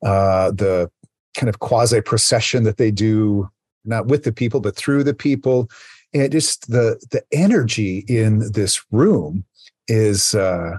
uh, 0.04 0.50
the 0.50 0.90
kind 1.36 1.48
of 1.48 1.60
quasi 1.60 2.00
procession 2.00 2.64
that 2.64 2.76
they 2.76 2.90
do, 2.90 3.48
not 3.84 4.06
with 4.06 4.24
the 4.24 4.32
people 4.32 4.60
but 4.60 4.76
through 4.76 5.04
the 5.04 5.14
people, 5.14 5.68
and 6.12 6.32
just 6.32 6.70
the 6.70 7.00
the 7.10 7.22
energy 7.32 8.04
in 8.08 8.52
this 8.52 8.84
room 8.90 9.44
is. 9.86 10.34
Uh, 10.34 10.78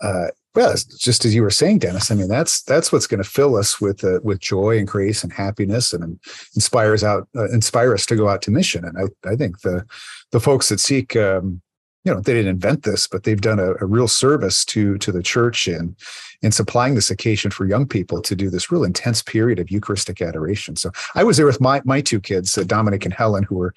uh, 0.00 0.28
well, 0.56 0.74
just 0.98 1.26
as 1.26 1.34
you 1.34 1.42
were 1.42 1.50
saying, 1.50 1.80
Denis. 1.80 2.10
I 2.10 2.14
mean, 2.14 2.28
that's 2.28 2.62
that's 2.62 2.90
what's 2.90 3.06
going 3.06 3.22
to 3.22 3.28
fill 3.28 3.56
us 3.56 3.78
with 3.78 4.02
uh, 4.02 4.20
with 4.22 4.40
joy 4.40 4.78
and 4.78 4.88
grace 4.88 5.22
and 5.22 5.30
happiness, 5.30 5.92
and 5.92 6.18
inspires 6.54 7.04
out 7.04 7.28
uh, 7.36 7.50
inspire 7.50 7.92
us 7.92 8.06
to 8.06 8.16
go 8.16 8.28
out 8.28 8.40
to 8.42 8.50
mission. 8.50 8.82
And 8.82 8.96
I 8.96 9.30
I 9.30 9.36
think 9.36 9.60
the 9.60 9.84
the 10.32 10.40
folks 10.40 10.70
that 10.70 10.80
seek, 10.80 11.14
um, 11.14 11.60
you 12.06 12.14
know, 12.14 12.20
they 12.20 12.34
didn't 12.34 12.50
invent 12.50 12.84
this, 12.84 13.08
but 13.08 13.24
they've 13.24 13.40
done 13.40 13.58
a, 13.58 13.72
a 13.80 13.84
real 13.84 14.06
service 14.06 14.64
to 14.66 14.96
to 14.98 15.10
the 15.10 15.22
church 15.22 15.66
in 15.66 15.96
in 16.40 16.52
supplying 16.52 16.94
this 16.94 17.10
occasion 17.10 17.50
for 17.50 17.66
young 17.66 17.84
people 17.86 18.22
to 18.22 18.36
do 18.36 18.48
this 18.48 18.70
real 18.70 18.84
intense 18.84 19.22
period 19.22 19.58
of 19.58 19.70
Eucharistic 19.72 20.22
adoration. 20.22 20.76
So 20.76 20.92
I 21.16 21.24
was 21.24 21.36
there 21.36 21.46
with 21.46 21.60
my 21.60 21.82
my 21.84 22.00
two 22.00 22.20
kids, 22.20 22.56
uh, 22.56 22.62
Dominic 22.62 23.04
and 23.04 23.12
Helen, 23.12 23.42
who 23.42 23.56
were 23.56 23.74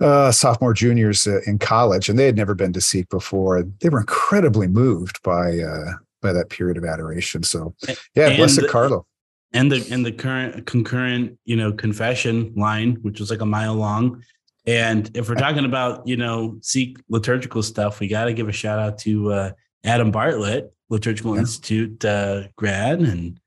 uh, 0.00 0.32
sophomore 0.32 0.74
juniors 0.74 1.24
uh, 1.28 1.40
in 1.46 1.60
college, 1.60 2.08
and 2.08 2.18
they 2.18 2.26
had 2.26 2.36
never 2.36 2.54
been 2.54 2.72
to 2.72 2.80
Seek 2.80 3.08
before. 3.08 3.62
They 3.80 3.88
were 3.88 4.00
incredibly 4.00 4.66
moved 4.66 5.22
by 5.22 5.60
uh, 5.60 5.92
by 6.20 6.32
that 6.32 6.50
period 6.50 6.76
of 6.78 6.84
adoration. 6.84 7.44
So, 7.44 7.74
yeah, 8.16 8.26
And 8.28 8.36
blessed 8.38 8.62
the- 8.62 8.68
Carlo. 8.68 9.06
and 9.52 9.70
the 9.70 9.86
and 9.92 10.04
the 10.04 10.10
current 10.12 10.66
concurrent 10.66 11.38
you 11.44 11.54
know 11.54 11.70
confession 11.72 12.52
line 12.56 12.96
which 13.02 13.20
was 13.20 13.30
like 13.30 13.42
a 13.42 13.46
mile 13.46 13.74
long 13.76 14.24
and 14.66 15.10
if 15.16 15.28
we're 15.28 15.34
talking 15.34 15.64
about 15.64 16.06
you 16.06 16.16
know 16.16 16.56
seek 16.62 16.98
liturgical 17.08 17.62
stuff 17.62 17.98
we 18.00 18.06
got 18.08 18.26
to 18.26 18.32
give 18.32 18.48
a 18.48 18.52
shout 18.52 18.78
out 18.78 18.98
to 18.98 19.32
uh, 19.32 19.50
adam 19.84 20.10
bartlett 20.10 20.72
liturgical 20.90 21.34
Yeah. 21.34 21.40
institute 21.40 22.04
uh, 22.04 22.44
grad 22.56 23.00
and 23.00 23.40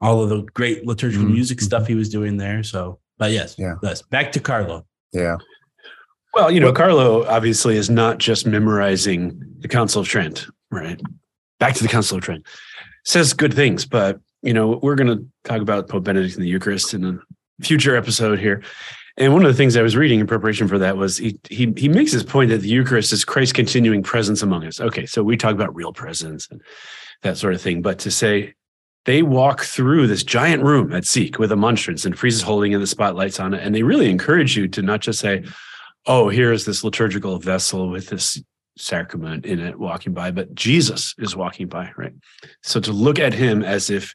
all 0.00 0.22
of 0.22 0.28
the 0.28 0.42
great 0.54 0.86
liturgical 0.86 1.26
Mhm, 1.26 1.32
music 1.32 1.60
stuff 1.60 1.86
he 1.86 1.94
was 1.96 2.08
doing 2.08 2.36
there 2.36 2.62
so 2.62 3.00
but 3.18 3.32
yes 3.32 3.56
Yeah. 3.58 3.74
yes 3.82 4.02
back 4.02 4.30
to 4.32 4.40
carlo 4.40 4.86
Yeah, 5.12 5.36
Well, 6.34 6.50
you 6.50 6.60
know, 6.60 6.66
Well- 6.66 6.74
Carlo 6.74 7.24
obviously 7.26 7.76
is 7.76 7.88
not 7.90 8.18
just 8.18 8.46
memorizing 8.46 9.40
the 9.60 9.66
Council 9.68 10.02
of 10.02 10.06
Trent, 10.06 10.46
right? 10.70 11.00
Back 11.58 11.74
to 11.76 11.82
the 11.82 11.88
Council 11.88 12.18
of 12.18 12.22
Trent. 12.24 12.46
Says 13.04 13.32
good 13.32 13.54
things, 13.54 13.86
but 13.86 14.20
you 14.42 14.52
know, 14.52 14.78
we're 14.82 14.94
going 14.94 15.08
to 15.18 15.26
talk 15.44 15.62
about 15.62 15.88
Pope 15.88 16.04
Benedict 16.04 16.34
and 16.36 16.44
the 16.44 16.48
Eucharist 16.48 16.92
in 16.94 17.04
a 17.06 17.18
future 17.64 17.96
episode 17.96 18.38
here. 18.38 18.62
And 19.18 19.32
one 19.32 19.44
of 19.44 19.50
the 19.50 19.56
things 19.56 19.76
I 19.76 19.82
was 19.82 19.96
reading 19.96 20.20
in 20.20 20.28
preparation 20.28 20.68
for 20.68 20.78
that 20.78 20.96
was 20.96 21.18
he 21.18 21.38
he 21.50 21.72
he 21.76 21.88
makes 21.88 22.12
his 22.12 22.22
point 22.22 22.50
that 22.50 22.58
the 22.58 22.68
Eucharist 22.68 23.12
is 23.12 23.24
Christ's 23.24 23.52
continuing 23.52 24.02
presence 24.02 24.42
among 24.42 24.64
us. 24.64 24.80
Okay, 24.80 25.06
so 25.06 25.24
we 25.24 25.36
talk 25.36 25.52
about 25.52 25.74
real 25.74 25.92
presence 25.92 26.48
and 26.50 26.62
that 27.22 27.36
sort 27.36 27.52
of 27.52 27.60
thing, 27.60 27.82
but 27.82 27.98
to 27.98 28.12
say 28.12 28.54
they 29.06 29.22
walk 29.22 29.62
through 29.62 30.06
this 30.06 30.22
giant 30.22 30.62
room 30.62 30.92
at 30.92 31.04
Seek 31.04 31.38
with 31.38 31.50
a 31.50 31.56
monstrance 31.56 32.04
and 32.04 32.16
priests 32.16 32.42
holding 32.42 32.72
in 32.72 32.80
the 32.80 32.86
spotlights 32.86 33.40
on 33.40 33.54
it, 33.54 33.62
and 33.62 33.74
they 33.74 33.82
really 33.82 34.08
encourage 34.08 34.56
you 34.56 34.68
to 34.68 34.82
not 34.82 35.00
just 35.00 35.18
say, 35.18 35.44
oh, 36.06 36.28
here 36.28 36.52
is 36.52 36.64
this 36.64 36.84
liturgical 36.84 37.38
vessel 37.38 37.88
with 37.88 38.08
this 38.08 38.40
sacrament 38.76 39.44
in 39.44 39.58
it 39.58 39.78
walking 39.78 40.12
by, 40.12 40.30
but 40.30 40.54
Jesus 40.54 41.14
is 41.18 41.34
walking 41.34 41.66
by, 41.66 41.90
right? 41.96 42.14
So 42.62 42.78
to 42.80 42.92
look 42.92 43.18
at 43.18 43.34
him 43.34 43.64
as 43.64 43.90
if 43.90 44.14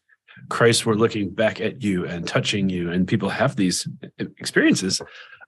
Christ 0.49 0.85
were 0.85 0.95
looking 0.95 1.29
back 1.29 1.61
at 1.61 1.81
you 1.81 2.05
and 2.05 2.27
touching 2.27 2.69
you, 2.69 2.91
and 2.91 3.07
people 3.07 3.29
have 3.29 3.55
these 3.55 3.87
experiences 4.17 5.01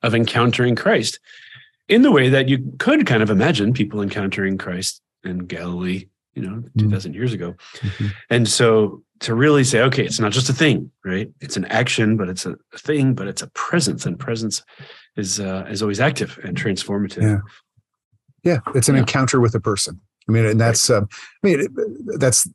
of 0.04 0.16
encountering 0.16 0.76
Christ 0.76 1.20
in 1.88 2.02
the 2.02 2.12
way 2.12 2.30
that 2.30 2.50
you 2.50 2.74
could 2.80 3.06
kind 3.06 3.22
of 3.22 3.30
imagine 3.30 3.74
people 3.74 4.02
encountering 4.02 4.58
Christ 4.58 5.02
in 5.24 5.40
Galilee 5.40 6.08
you 6.36 6.42
know, 6.42 6.58
mm-hmm. 6.58 6.90
2000 6.90 7.16
years 7.16 7.34
ago. 7.34 7.56
Mm-hmm. 7.78 8.08
And 8.30 8.48
so 8.48 9.02
to 9.22 9.34
really 9.34 9.64
say, 9.64 9.82
okay, 9.82 10.04
it's 10.04 10.20
not 10.20 10.32
just 10.32 10.50
a 10.50 10.54
thing, 10.54 10.92
right? 11.04 11.30
It's 11.42 11.58
an 11.58 11.66
action, 11.66 12.18
but 12.18 12.30
it's 12.30 12.46
a, 12.46 12.58
thing, 12.76 13.14
but 13.14 13.28
it's 13.28 13.42
a 13.42 13.48
presence, 13.48 14.06
and 14.06 14.20
presence 14.20 14.62
is 15.16 15.40
uh, 15.40 15.66
is 15.70 15.82
always 15.82 16.02
active 16.02 16.38
and 16.44 16.58
transformative. 16.58 17.22
Yeah, 18.44 18.52
yeah, 18.66 18.74
it's 18.76 18.90
an 18.90 18.96
yeah. 18.96 19.02
encounter 19.02 19.40
with 19.40 19.56
a 19.56 19.62
person. 19.62 20.00
I 20.28 20.32
mean, 20.32 20.46
and 20.46 20.60
that's, 20.60 20.90
right. 20.90 20.98
um, 20.98 21.08
I 21.44 21.48
mean, 21.48 21.68
that's 22.18 22.48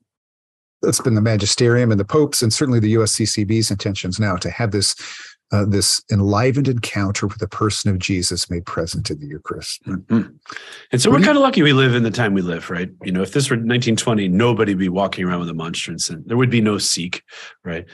that's 0.83 1.01
been 1.01 1.15
the 1.15 1.21
magisterium 1.21 1.91
and 1.91 2.01
the 2.01 2.05
popes, 2.05 2.43
and 2.43 2.53
certainly 2.53 2.81
the 2.81 2.95
USCCB's 2.95 3.71
intentions 3.71 4.19
now 4.19 4.37
to 4.37 4.51
have 4.51 4.71
this 4.71 4.95
uh, 5.53 5.65
this 5.65 6.03
enlivened 6.13 6.69
encounter 6.69 7.27
with 7.27 7.39
the 7.39 7.49
person 7.49 7.91
of 7.91 7.99
Jesus 7.99 8.49
made 8.51 8.65
present 8.67 9.11
in 9.11 9.19
the 9.19 9.27
Eucharist. 9.27 9.83
Mm-hmm. 9.85 10.29
And 10.93 11.03
so 11.03 11.11
we're 11.11 11.21
kind 11.21 11.37
of 11.37 11.43
lucky 11.43 11.63
we 11.63 11.73
live 11.73 11.95
in 11.95 12.05
the 12.05 12.11
time 12.11 12.35
we 12.35 12.43
live, 12.43 12.71
right? 12.71 12.89
You 13.03 13.11
know, 13.11 13.23
if 13.23 13.33
this 13.33 13.51
were 13.51 13.57
1920, 13.57 14.29
nobody 14.29 14.75
would 14.75 14.79
be 14.79 14.89
walking 14.89 15.25
around 15.25 15.41
with 15.41 15.49
a 15.49 15.55
monstrance 15.55 16.09
and 16.09 16.25
there 16.27 16.37
would 16.37 16.51
be 16.51 16.61
no 16.61 16.79
seek, 16.79 17.25
right? 17.65 17.85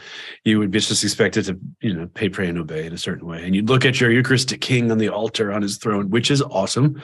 You 0.44 0.58
would 0.58 0.70
be 0.70 0.80
just 0.80 1.02
expected 1.02 1.46
to, 1.46 1.58
you 1.80 1.94
know, 1.94 2.06
pay, 2.08 2.28
pray, 2.28 2.48
and 2.48 2.58
obey 2.58 2.84
in 2.84 2.92
a 2.92 2.98
certain 2.98 3.26
way. 3.26 3.42
And 3.42 3.54
you'd 3.54 3.70
look 3.70 3.86
at 3.86 4.00
your 4.00 4.10
Eucharistic 4.10 4.60
king 4.60 4.90
on 4.90 4.98
the 4.98 5.08
altar 5.08 5.50
on 5.50 5.62
his 5.62 5.78
throne, 5.78 6.10
which 6.10 6.30
is 6.30 6.42
awesome. 6.42 7.02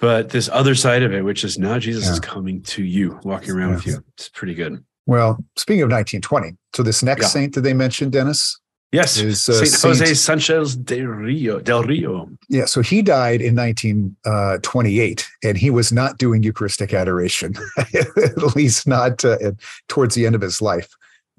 But 0.00 0.30
this 0.30 0.48
other 0.48 0.74
side 0.74 1.02
of 1.02 1.12
it, 1.12 1.24
which 1.24 1.44
is 1.44 1.58
now 1.58 1.78
Jesus 1.78 2.06
yeah. 2.06 2.12
is 2.12 2.20
coming 2.20 2.62
to 2.62 2.82
you, 2.82 3.20
walking 3.22 3.50
around 3.50 3.74
with 3.74 3.86
you, 3.86 4.02
it's 4.14 4.30
pretty 4.30 4.54
good. 4.54 4.82
Well, 5.06 5.44
speaking 5.56 5.82
of 5.82 5.90
1920, 5.90 6.56
so 6.74 6.82
this 6.82 7.02
next 7.02 7.22
yeah. 7.22 7.28
saint 7.28 7.54
that 7.54 7.62
they 7.62 7.74
mentioned, 7.74 8.12
Denis, 8.12 8.60
Yes, 8.92 9.18
is, 9.18 9.48
uh, 9.48 9.64
Saint 9.64 9.82
Jose 9.82 10.14
Sanchez 10.14 10.74
del 10.74 11.06
Rio. 11.06 11.60
Del 11.60 11.84
Rio. 11.84 12.28
Yeah, 12.48 12.64
so 12.64 12.80
he 12.80 13.02
died 13.02 13.40
in 13.40 13.54
1928, 13.54 15.20
uh, 15.20 15.48
and 15.48 15.56
he 15.56 15.70
was 15.70 15.92
not 15.92 16.18
doing 16.18 16.42
Eucharistic 16.42 16.92
adoration, 16.92 17.54
at 17.94 18.56
least 18.56 18.88
not 18.88 19.24
uh, 19.24 19.52
towards 19.86 20.16
the 20.16 20.26
end 20.26 20.34
of 20.34 20.40
his 20.40 20.60
life. 20.60 20.88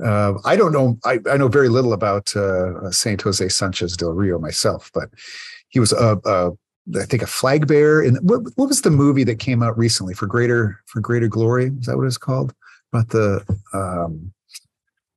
Uh, 0.01 0.36
I 0.46 0.56
don't 0.56 0.72
know. 0.72 0.98
I, 1.03 1.20
I, 1.30 1.36
know 1.36 1.50
very 1.50 1.68
little 1.68 1.91
about 1.91 2.34
uh, 2.38 2.89
Saint 2.89 3.22
Jose 3.22 3.48
Sanchez 3.50 3.98
del 3.98 4.13
Rio 4.13 4.39
myself, 4.39 4.89
but 4.94 5.10
he 5.68 5.80
was 5.80 5.91
a, 5.91 6.18
a 6.24 6.51
I 6.98 7.06
think 7.06 7.22
a 7.22 7.27
flag 7.27 7.68
bearer. 7.68 8.01
In 8.01 8.15
what, 8.15 8.44
what 8.56 8.70
was 8.70 8.82
the 8.82 8.89
movie 8.89 9.25
that 9.25 9.39
came 9.39 9.62
out 9.62 9.77
recently 9.77 10.13
for 10.13 10.25
Greater 10.25 10.80
for 10.86 11.01
Greater 11.01 11.27
Glory? 11.27 11.68
Is 11.80 11.86
that 11.86 11.98
what 11.98 12.08
it's 12.08 12.18
called? 12.18 12.53
About 12.93 13.10
the 13.10 13.45
um, 13.74 14.33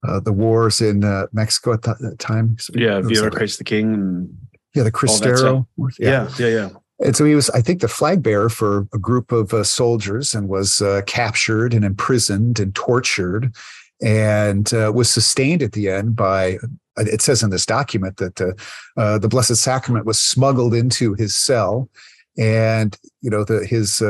uh, 0.06 0.20
the 0.20 0.32
wars 0.32 0.80
in 0.80 1.02
uh, 1.04 1.26
Mexico 1.32 1.72
at 1.72 1.82
that 1.82 2.16
time. 2.18 2.56
So 2.58 2.72
yeah, 2.76 3.00
Viva 3.00 3.30
Christ 3.30 3.58
the 3.58 3.64
King. 3.64 4.36
yeah, 4.74 4.82
the 4.82 4.92
Cristero. 4.92 5.66
Yeah. 5.78 5.86
yeah, 5.98 6.28
yeah, 6.38 6.48
yeah. 6.48 6.68
And 7.00 7.16
so 7.16 7.24
he 7.24 7.34
was, 7.34 7.50
I 7.50 7.60
think, 7.60 7.80
the 7.80 7.88
flag 7.88 8.22
bearer 8.22 8.48
for 8.48 8.86
a 8.92 8.98
group 8.98 9.32
of 9.32 9.52
uh, 9.52 9.64
soldiers 9.64 10.34
and 10.34 10.48
was 10.48 10.80
uh, 10.80 11.02
captured 11.06 11.74
and 11.74 11.84
imprisoned 11.84 12.60
and 12.60 12.74
tortured 12.74 13.54
and 14.02 14.72
uh, 14.72 14.92
was 14.94 15.10
sustained 15.10 15.62
at 15.62 15.72
the 15.72 15.88
end 15.88 16.14
by, 16.14 16.58
it 16.98 17.20
says 17.20 17.42
in 17.42 17.50
this 17.50 17.66
document 17.66 18.18
that 18.18 18.40
uh, 18.96 19.18
the 19.18 19.28
Blessed 19.28 19.56
Sacrament 19.56 20.06
was 20.06 20.18
smuggled 20.18 20.74
into 20.74 21.14
his 21.14 21.34
cell. 21.34 21.88
And, 22.38 22.96
you 23.22 23.30
know, 23.30 23.44
the, 23.44 23.66
his 23.66 24.00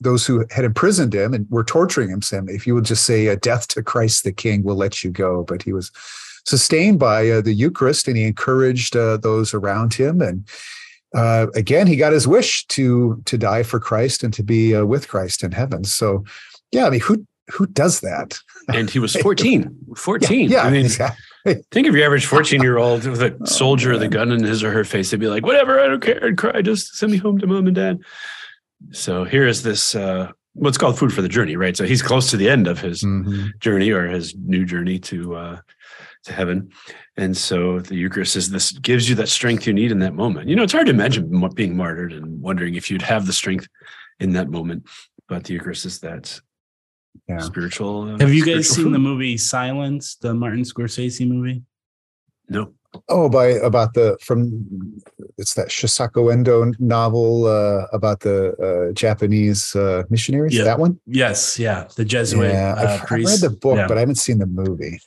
those 0.00 0.26
who 0.26 0.44
had 0.50 0.64
imprisoned 0.64 1.14
him 1.14 1.34
and 1.34 1.46
were 1.50 1.64
torturing 1.64 2.08
him 2.10 2.22
said, 2.22 2.48
if 2.48 2.66
you 2.66 2.74
would 2.74 2.84
just 2.84 3.04
say, 3.04 3.26
a 3.26 3.36
death 3.36 3.68
to 3.68 3.82
Christ 3.82 4.24
the 4.24 4.32
King, 4.32 4.62
we'll 4.62 4.76
let 4.76 5.02
you 5.02 5.10
go. 5.10 5.44
But 5.44 5.62
he 5.62 5.72
was 5.72 5.90
sustained 6.44 6.98
by 6.98 7.28
uh, 7.28 7.40
the 7.40 7.52
Eucharist 7.52 8.08
and 8.08 8.16
he 8.16 8.24
encouraged 8.24 8.96
uh, 8.96 9.16
those 9.18 9.52
around 9.54 9.94
him. 9.94 10.20
And 10.20 10.48
uh, 11.14 11.48
again, 11.54 11.86
he 11.86 11.96
got 11.96 12.12
his 12.12 12.28
wish 12.28 12.66
to 12.68 13.20
to 13.24 13.38
die 13.38 13.62
for 13.62 13.80
Christ 13.80 14.22
and 14.22 14.32
to 14.34 14.42
be 14.42 14.74
uh, 14.74 14.84
with 14.84 15.08
Christ 15.08 15.42
in 15.42 15.52
heaven. 15.52 15.84
So, 15.84 16.24
yeah, 16.70 16.86
I 16.86 16.90
mean, 16.90 17.00
who 17.00 17.26
who 17.50 17.66
does 17.66 18.00
that? 18.00 18.38
And 18.72 18.90
he 18.90 18.98
was 18.98 19.14
14. 19.22 19.76
14. 19.96 20.50
Yeah, 20.50 20.56
yeah 20.56 20.62
I 20.64 20.70
mean, 20.70 20.84
exactly. 20.84 21.24
Think 21.70 21.86
of 21.86 21.94
your 21.94 22.04
average 22.04 22.26
14 22.26 22.62
year 22.62 22.78
old 22.78 23.06
with 23.06 23.22
a 23.22 23.34
oh, 23.40 23.44
soldier 23.46 23.92
with 23.92 24.02
a 24.02 24.08
gun 24.08 24.32
in 24.32 24.44
his 24.44 24.62
or 24.62 24.70
her 24.70 24.84
face. 24.84 25.10
They'd 25.10 25.20
be 25.20 25.28
like, 25.28 25.46
whatever, 25.46 25.80
I 25.80 25.86
don't 25.86 26.02
care. 26.02 26.26
And 26.26 26.36
cry, 26.36 26.60
just 26.60 26.96
send 26.96 27.12
me 27.12 27.18
home 27.18 27.38
to 27.38 27.46
mom 27.46 27.66
and 27.66 27.76
dad. 27.76 28.00
So 28.92 29.24
here 29.24 29.46
is 29.46 29.62
this 29.62 29.94
uh, 29.94 30.32
what's 30.54 30.78
called 30.78 30.98
food 30.98 31.12
for 31.12 31.22
the 31.22 31.28
journey, 31.28 31.56
right? 31.56 31.76
So 31.76 31.84
he's 31.84 32.02
close 32.02 32.30
to 32.30 32.36
the 32.36 32.48
end 32.48 32.66
of 32.66 32.80
his 32.80 33.02
mm-hmm. 33.02 33.48
journey 33.60 33.90
or 33.90 34.08
his 34.08 34.34
new 34.34 34.64
journey 34.64 34.98
to 35.00 35.36
uh, 35.36 35.60
to 36.24 36.32
heaven, 36.32 36.70
and 37.16 37.36
so 37.36 37.80
the 37.80 37.96
Eucharist 37.96 38.36
is 38.36 38.50
this 38.50 38.72
gives 38.72 39.08
you 39.08 39.14
that 39.16 39.28
strength 39.28 39.66
you 39.66 39.72
need 39.72 39.90
in 39.90 39.98
that 40.00 40.14
moment. 40.14 40.48
You 40.48 40.56
know, 40.56 40.62
it's 40.62 40.72
hard 40.72 40.86
to 40.86 40.92
imagine 40.92 41.48
being 41.54 41.76
martyred 41.76 42.12
and 42.12 42.40
wondering 42.40 42.74
if 42.74 42.90
you'd 42.90 43.02
have 43.02 43.26
the 43.26 43.32
strength 43.32 43.68
in 44.20 44.32
that 44.32 44.48
moment, 44.48 44.88
but 45.28 45.44
the 45.44 45.54
Eucharist 45.54 45.84
is 45.86 46.00
that 46.00 46.40
yeah. 47.28 47.38
spiritual. 47.38 48.14
Uh, 48.14 48.18
have 48.18 48.32
you 48.32 48.44
guys 48.44 48.68
seen 48.68 48.86
food. 48.86 48.94
the 48.94 48.98
movie 48.98 49.36
Silence, 49.36 50.16
the 50.16 50.34
Martin 50.34 50.62
Scorsese 50.62 51.26
movie? 51.28 51.62
No. 52.48 52.74
Oh, 53.08 53.28
by 53.28 53.48
about 53.48 53.94
the 53.94 54.16
from 54.22 54.66
it's 55.36 55.54
that 55.54 55.68
Shusaku 55.68 56.32
Endo 56.32 56.72
novel 56.78 57.46
uh, 57.46 57.86
about 57.92 58.20
the 58.20 58.52
uh, 58.58 58.92
Japanese 58.92 59.76
uh, 59.76 60.04
missionaries. 60.08 60.54
Yeah. 60.54 60.64
That 60.64 60.78
one. 60.78 60.98
Yes, 61.06 61.58
yeah, 61.58 61.86
the 61.96 62.04
Jesuit. 62.04 62.50
Yeah, 62.50 62.74
I've, 62.78 62.88
uh, 62.88 63.04
I've 63.04 63.10
read 63.10 63.40
the 63.40 63.50
book, 63.50 63.76
yeah. 63.76 63.86
but 63.86 63.98
I 63.98 64.00
haven't 64.00 64.16
seen 64.16 64.38
the 64.38 64.46
movie. 64.46 65.00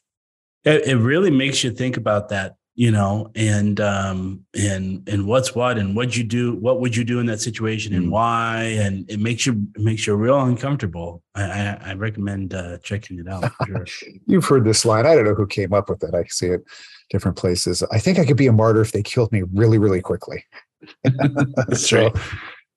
It, 0.63 0.87
it, 0.87 0.95
really 0.97 1.31
makes 1.31 1.63
you 1.63 1.71
think 1.71 1.97
about 1.97 2.29
that, 2.29 2.55
you 2.75 2.91
know, 2.91 3.29
and 3.35 3.79
um, 3.79 4.45
and 4.55 5.07
and 5.07 5.25
what's 5.27 5.53
what, 5.53 5.77
and 5.77 5.95
what 5.95 6.15
you 6.15 6.23
do, 6.23 6.53
what 6.55 6.79
would 6.79 6.95
you 6.95 7.03
do 7.03 7.19
in 7.19 7.25
that 7.25 7.41
situation, 7.41 7.93
and 7.93 8.07
mm. 8.07 8.11
why, 8.11 8.63
and 8.77 9.09
it 9.09 9.19
makes 9.19 9.45
you 9.45 9.61
it 9.75 9.81
makes 9.81 10.07
you 10.07 10.15
real 10.15 10.39
uncomfortable. 10.41 11.21
I, 11.35 11.43
I, 11.43 11.81
I 11.85 11.93
recommend 11.93 12.53
uh, 12.53 12.77
checking 12.79 13.19
it 13.19 13.27
out. 13.27 13.51
Sure. 13.65 13.85
You've 14.27 14.45
heard 14.45 14.63
this 14.63 14.85
line. 14.85 15.05
I 15.05 15.15
don't 15.15 15.25
know 15.25 15.35
who 15.35 15.47
came 15.47 15.73
up 15.73 15.89
with 15.89 16.03
it. 16.03 16.13
I 16.13 16.23
see 16.25 16.47
it 16.47 16.63
different 17.11 17.37
places. 17.37 17.83
I 17.91 17.99
think 17.99 18.17
I 18.17 18.25
could 18.25 18.37
be 18.37 18.47
a 18.47 18.53
martyr 18.53 18.81
if 18.81 18.93
they 18.93 19.03
killed 19.03 19.31
me 19.31 19.43
really, 19.53 19.77
really 19.77 20.01
quickly. 20.01 20.43
That's 21.03 21.87
so, 21.89 22.07
right. 22.07 22.15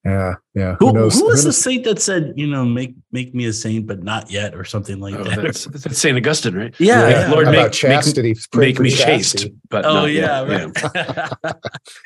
Yeah, 0.04 0.34
yeah. 0.54 0.76
Who, 0.78 0.88
who, 0.88 0.92
knows, 0.92 1.18
who 1.18 1.26
was 1.26 1.44
the 1.44 1.52
saint 1.52 1.84
that 1.84 1.99
said, 1.99 2.34
you 2.37 2.46
know, 2.46 2.64
make 2.64 2.94
make 3.11 3.34
me 3.34 3.46
a 3.46 3.54
saint, 3.54 3.87
but 3.87 4.02
not 4.02 4.30
yet, 4.30 4.54
or 4.54 4.62
something 4.62 5.00
like 5.00 5.14
oh, 5.14 5.25
that? 5.25 5.42
That's, 5.42 5.64
that's 5.82 5.99
Saint 5.99 6.18
Augustine, 6.18 6.54
right? 6.54 6.75
Yeah, 6.78 7.08
yeah. 7.08 7.30
Lord, 7.30 7.46
make, 7.46 7.73
chastity, 7.73 8.34
make, 8.54 8.78
make 8.78 8.80
me 8.80 8.90
chaste, 8.90 9.46
but 9.70 9.87
oh 9.87 10.04
yeah, 10.04 10.42
right. 10.42 10.66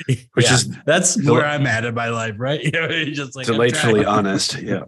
which 0.07 0.47
yeah, 0.47 0.55
is 0.55 0.77
that's 0.87 1.17
del- 1.17 1.35
where 1.35 1.45
I'm 1.45 1.67
at 1.67 1.85
in 1.85 1.95
my 1.95 2.09
life, 2.09 2.35
right? 2.39 2.61
You 2.69 2.73
know, 2.73 3.05
just 3.07 3.35
like 3.35 3.47
delightfully 3.47 4.05
honest. 4.05 4.61
Yeah. 4.61 4.83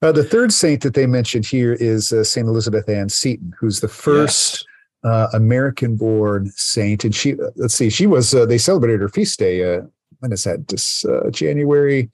Uh, 0.00 0.12
the 0.12 0.24
third 0.24 0.52
saint 0.52 0.82
that 0.82 0.94
they 0.94 1.06
mentioned 1.06 1.44
here 1.44 1.74
is 1.74 2.12
uh, 2.12 2.24
Saint 2.24 2.46
Elizabeth 2.46 2.88
Ann 2.88 3.08
Seton, 3.08 3.52
who's 3.58 3.80
the 3.80 3.88
first. 3.88 4.60
Yes 4.60 4.64
uh, 5.04 5.28
American 5.32 5.96
born 5.96 6.52
saint. 6.56 7.04
And 7.04 7.14
she, 7.14 7.34
let's 7.56 7.74
see, 7.74 7.90
she 7.90 8.06
was, 8.06 8.34
uh, 8.34 8.46
they 8.46 8.58
celebrated 8.58 9.00
her 9.00 9.08
feast 9.08 9.38
day. 9.38 9.80
When 10.20 10.32
is 10.32 10.44
that? 10.44 10.68
This 10.68 11.04
uh, 11.04 11.30
January 11.30 12.10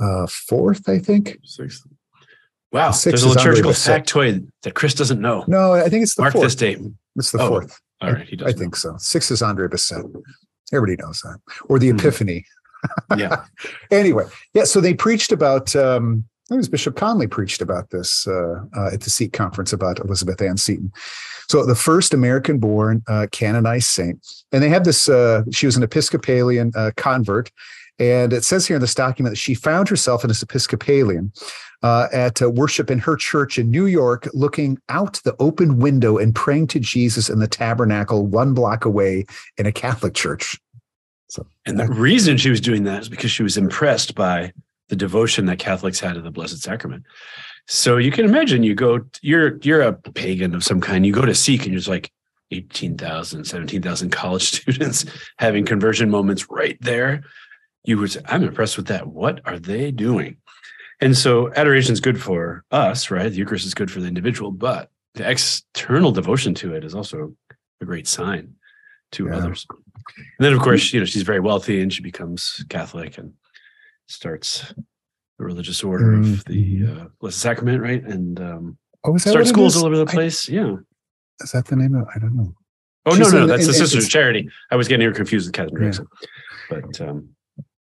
4th, 0.00 0.88
uh, 0.88 0.92
I 0.92 0.98
think. 0.98 1.38
Sixth. 1.44 1.86
Wow. 2.70 2.90
The 2.90 3.10
There's 3.10 3.22
a 3.22 3.28
liturgical 3.28 3.72
factoid 3.72 4.48
that 4.62 4.74
Chris 4.74 4.94
doesn't 4.94 5.20
know. 5.20 5.44
No, 5.48 5.72
I 5.72 5.88
think 5.88 6.02
it's 6.02 6.14
the 6.14 6.22
Mark 6.22 6.34
fourth. 6.34 6.44
this 6.44 6.54
date. 6.54 6.78
It's 7.16 7.32
the 7.32 7.40
oh, 7.40 7.48
fourth. 7.48 7.80
All 8.00 8.12
right. 8.12 8.28
He 8.28 8.36
does. 8.36 8.48
I 8.48 8.50
know. 8.52 8.58
think 8.58 8.76
so. 8.76 8.94
Six 8.98 9.30
is 9.30 9.42
Andre 9.42 9.68
Bessette. 9.68 10.04
Everybody 10.72 11.02
knows 11.02 11.20
that. 11.22 11.38
Or 11.68 11.78
the 11.78 11.88
mm-hmm. 11.88 11.98
Epiphany. 11.98 12.44
yeah. 13.16 13.44
anyway, 13.90 14.24
yeah. 14.54 14.64
So 14.64 14.80
they 14.80 14.94
preached 14.94 15.32
about 15.32 15.74
um, 15.74 16.24
I 16.50 16.56
was 16.56 16.68
Bishop 16.68 16.96
Conley 16.96 17.26
preached 17.26 17.60
about 17.60 17.90
this 17.90 18.26
uh, 18.26 18.64
uh, 18.74 18.90
at 18.92 19.02
the 19.02 19.10
Seek 19.10 19.34
Conference 19.34 19.72
about 19.72 20.00
Elizabeth 20.00 20.40
Ann 20.40 20.56
Seton. 20.56 20.90
So 21.50 21.64
the 21.64 21.74
first 21.74 22.14
American-born 22.14 23.02
uh, 23.06 23.26
canonized 23.32 23.88
saint, 23.88 24.26
and 24.52 24.62
they 24.62 24.68
have 24.68 24.84
this. 24.84 25.08
Uh, 25.08 25.44
she 25.50 25.66
was 25.66 25.76
an 25.76 25.82
Episcopalian 25.82 26.72
uh, 26.74 26.90
convert, 26.96 27.50
and 27.98 28.32
it 28.32 28.44
says 28.44 28.66
here 28.66 28.76
in 28.76 28.80
this 28.80 28.94
document 28.94 29.32
that 29.32 29.38
she 29.38 29.54
found 29.54 29.88
herself 29.88 30.24
as 30.24 30.42
Episcopalian 30.42 31.32
uh, 31.82 32.08
at 32.12 32.40
worship 32.40 32.90
in 32.90 32.98
her 32.98 33.16
church 33.16 33.58
in 33.58 33.70
New 33.70 33.86
York, 33.86 34.28
looking 34.32 34.78
out 34.88 35.20
the 35.24 35.36
open 35.38 35.78
window 35.78 36.18
and 36.18 36.34
praying 36.34 36.66
to 36.68 36.80
Jesus 36.80 37.28
in 37.28 37.38
the 37.38 37.48
tabernacle 37.48 38.26
one 38.26 38.54
block 38.54 38.84
away 38.84 39.26
in 39.58 39.66
a 39.66 39.72
Catholic 39.72 40.14
church. 40.14 40.58
So, 41.28 41.46
and 41.66 41.78
the 41.78 41.88
reason 41.88 42.38
she 42.38 42.48
was 42.48 42.60
doing 42.60 42.84
that 42.84 43.02
is 43.02 43.08
because 43.08 43.30
she 43.30 43.42
was 43.42 43.58
impressed 43.58 44.14
by 44.14 44.52
the 44.88 44.96
devotion 44.96 45.46
that 45.46 45.58
Catholics 45.58 46.00
had 46.00 46.14
to 46.14 46.22
the 46.22 46.30
Blessed 46.30 46.62
Sacrament. 46.62 47.04
So 47.66 47.98
you 47.98 48.10
can 48.10 48.24
imagine 48.24 48.62
you 48.62 48.74
go, 48.74 49.00
you're 49.20 49.58
you're 49.58 49.82
a 49.82 49.92
pagan 49.92 50.54
of 50.54 50.64
some 50.64 50.80
kind. 50.80 51.04
You 51.04 51.12
go 51.12 51.26
to 51.26 51.34
seek, 51.34 51.64
and 51.64 51.74
there's 51.74 51.88
like 51.88 52.10
18,000, 52.50 53.44
17,000 53.44 54.10
college 54.10 54.42
students 54.62 55.04
having 55.38 55.64
conversion 55.64 56.10
moments 56.10 56.48
right 56.50 56.78
there. 56.80 57.24
You 57.84 57.98
would 57.98 58.10
say, 58.12 58.20
I'm 58.26 58.42
impressed 58.42 58.76
with 58.76 58.86
that. 58.88 59.06
What 59.06 59.40
are 59.44 59.58
they 59.58 59.90
doing? 59.90 60.38
And 61.00 61.16
so 61.16 61.52
adoration 61.54 61.92
is 61.92 62.00
good 62.00 62.20
for 62.20 62.64
us, 62.70 63.10
right? 63.10 63.30
The 63.30 63.36
Eucharist 63.36 63.66
is 63.66 63.74
good 63.74 63.90
for 63.90 64.00
the 64.00 64.08
individual, 64.08 64.50
but 64.50 64.90
the 65.14 65.28
external 65.28 66.10
devotion 66.10 66.54
to 66.54 66.74
it 66.74 66.84
is 66.84 66.94
also 66.94 67.34
a 67.80 67.84
great 67.84 68.08
sign 68.08 68.54
to 69.12 69.26
yeah. 69.26 69.36
others. 69.36 69.66
And 69.70 70.44
then, 70.44 70.52
of 70.52 70.60
course, 70.60 70.92
you 70.92 71.00
know, 71.00 71.06
she's 71.06 71.22
very 71.22 71.40
wealthy 71.40 71.80
and 71.80 71.92
she 71.92 72.02
becomes 72.02 72.64
Catholic 72.68 73.18
and 73.18 73.32
starts 74.08 74.74
the 75.38 75.44
religious 75.44 75.84
order 75.84 76.12
mm-hmm. 76.12 76.32
of 76.34 76.44
the 76.46 76.86
uh, 76.86 77.04
Blessed 77.20 77.38
Sacrament, 77.38 77.80
right? 77.80 78.02
And 78.02 78.40
um, 78.40 78.78
oh, 79.04 79.14
is 79.14 79.24
that 79.24 79.30
start 79.30 79.46
schools 79.46 79.76
all 79.76 79.86
over 79.86 79.96
the 79.96 80.06
place. 80.06 80.48
I, 80.48 80.52
yeah, 80.52 80.76
is 81.40 81.52
that 81.52 81.66
the 81.66 81.76
name 81.76 81.94
of? 81.94 82.06
I 82.14 82.18
don't 82.18 82.36
know. 82.36 82.54
Oh 83.06 83.14
She's 83.14 83.32
no, 83.32 83.40
no, 83.40 83.46
that's 83.46 83.62
in, 83.62 83.68
the 83.68 83.74
Sisters 83.74 84.04
of 84.04 84.10
Charity. 84.10 84.48
I 84.70 84.76
was 84.76 84.88
getting 84.88 85.06
her 85.06 85.14
confused 85.14 85.46
with 85.46 85.54
Katharine 85.54 85.76
Drexel, 85.76 86.06
yeah. 86.20 86.26
but 86.68 87.00
um, 87.00 87.28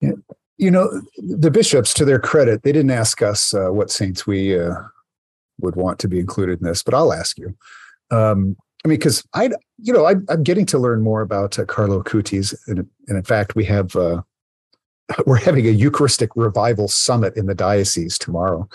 yeah. 0.02 0.12
you 0.58 0.72
know, 0.72 0.90
the 1.18 1.52
bishops, 1.52 1.94
to 1.96 2.06
their 2.06 2.20
credit, 2.20 2.64
they 2.64 2.72
didn't 2.72 2.92
ask 2.92 3.22
us 3.22 3.54
uh, 3.54 3.70
what 3.70 3.92
saints 3.92 4.28
we 4.28 4.60
uh, 4.60 4.74
would 5.60 5.76
want 5.76 6.00
to 6.00 6.08
be 6.08 6.20
included 6.20 6.60
in 6.60 6.68
this, 6.68 6.84
but 6.84 6.94
I'll 6.94 7.14
ask 7.14 7.38
you. 7.38 7.56
Um, 8.12 8.58
I 8.84 8.90
mean, 8.90 8.98
because 9.00 9.26
I, 9.34 9.50
you 9.78 9.94
know, 9.94 10.06
I, 10.06 10.16
am 10.30 10.44
getting 10.44 10.66
to 10.68 10.78
learn 10.78 11.02
more 11.02 11.22
about 11.22 11.58
uh, 11.58 11.66
Carlo 11.66 12.04
Acutis, 12.04 12.54
and, 12.68 12.80
and, 13.08 13.18
in 13.18 13.24
fact, 13.24 13.56
we 13.56 13.64
have 13.66 13.96
uh, 13.96 14.22
we're 15.26 15.38
having 15.38 15.68
a 15.68 15.72
Eucharistic 15.72 16.30
revival 16.36 16.88
summit 16.88 17.36
in 17.36 17.46
the 17.46 17.56
diocese 17.56 18.18
tomorrow, 18.18 18.68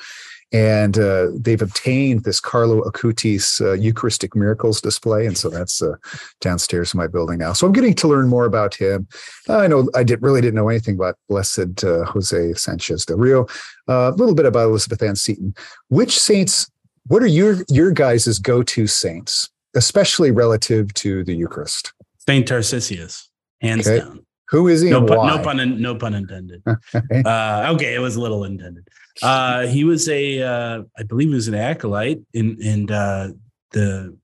and 0.53 0.99
uh, 0.99 1.29
they've 1.35 1.63
obtained 1.63 2.25
this 2.25 2.41
Carlo 2.41 2.83
Acutis 2.83 3.61
uh, 3.61 3.73
Eucharistic 3.73 4.35
miracles 4.35 4.81
display, 4.81 5.27
and 5.27 5.37
so 5.37 5.51
that's 5.51 5.83
uh, 5.83 5.95
downstairs 6.41 6.95
in 6.95 6.99
my 6.99 7.07
building 7.07 7.39
now. 7.39 7.53
So 7.53 7.67
I'm 7.67 7.73
getting 7.73 7.95
to 7.95 8.09
learn 8.09 8.29
more 8.29 8.45
about 8.45 8.75
him. 8.75 9.07
I 9.49 9.67
know 9.67 9.89
I 9.95 10.05
did 10.05 10.23
really 10.23 10.41
didn't 10.41 10.57
know 10.57 10.69
anything 10.69 10.95
about 10.95 11.17
Blessed 11.29 11.85
uh, 11.85 12.05
Jose 12.05 12.55
Sanchez 12.55 13.05
del 13.05 13.19
Rio, 13.19 13.47
a 13.89 14.13
little 14.13 14.35
bit 14.35 14.47
about 14.47 14.69
Elizabeth 14.69 15.03
Ann 15.03 15.17
Seton. 15.17 15.55
Which 15.89 16.19
saints? 16.19 16.71
What 17.07 17.23
are 17.23 17.27
your 17.27 17.57
your 17.69 17.91
guys' 17.91 18.39
go 18.39 18.63
to 18.63 18.87
saints? 18.87 19.51
especially 19.75 20.31
relative 20.31 20.93
to 20.95 21.25
the 21.25 21.35
Eucharist? 21.35 21.93
Saint 22.27 22.47
Tarcisius, 22.47 23.29
hands 23.61 23.89
okay. 23.89 24.05
down. 24.05 24.27
Who 24.51 24.69
is 24.69 24.81
he? 24.81 24.91
No, 24.91 25.05
pun, 25.05 25.27
no 25.27 25.43
pun, 25.43 25.81
no 25.81 25.95
pun 25.95 26.15
intended. 26.15 26.63
uh, 26.67 27.73
okay, 27.75 27.95
it 27.95 28.01
was 28.01 28.17
a 28.17 28.21
little 28.21 28.45
intended. 28.45 28.89
Uh, 29.23 29.67
he 29.67 29.85
was 29.85 30.09
a, 30.09 30.43
uh, 30.43 30.83
I 30.99 31.03
believe, 31.03 31.29
he 31.29 31.35
was 31.35 31.49
an 31.49 31.55
acolyte 31.55 32.21
in 32.33 32.61
in 32.63 32.91
uh, 32.91 33.31
the 33.73 34.17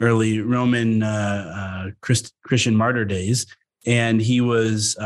early 0.00 0.40
Roman 0.40 1.02
uh, 1.02 1.86
uh, 1.86 1.90
Christ, 2.00 2.34
Christian 2.44 2.76
martyr 2.76 3.04
days, 3.04 3.46
and 3.84 4.20
he 4.20 4.40
was 4.40 4.96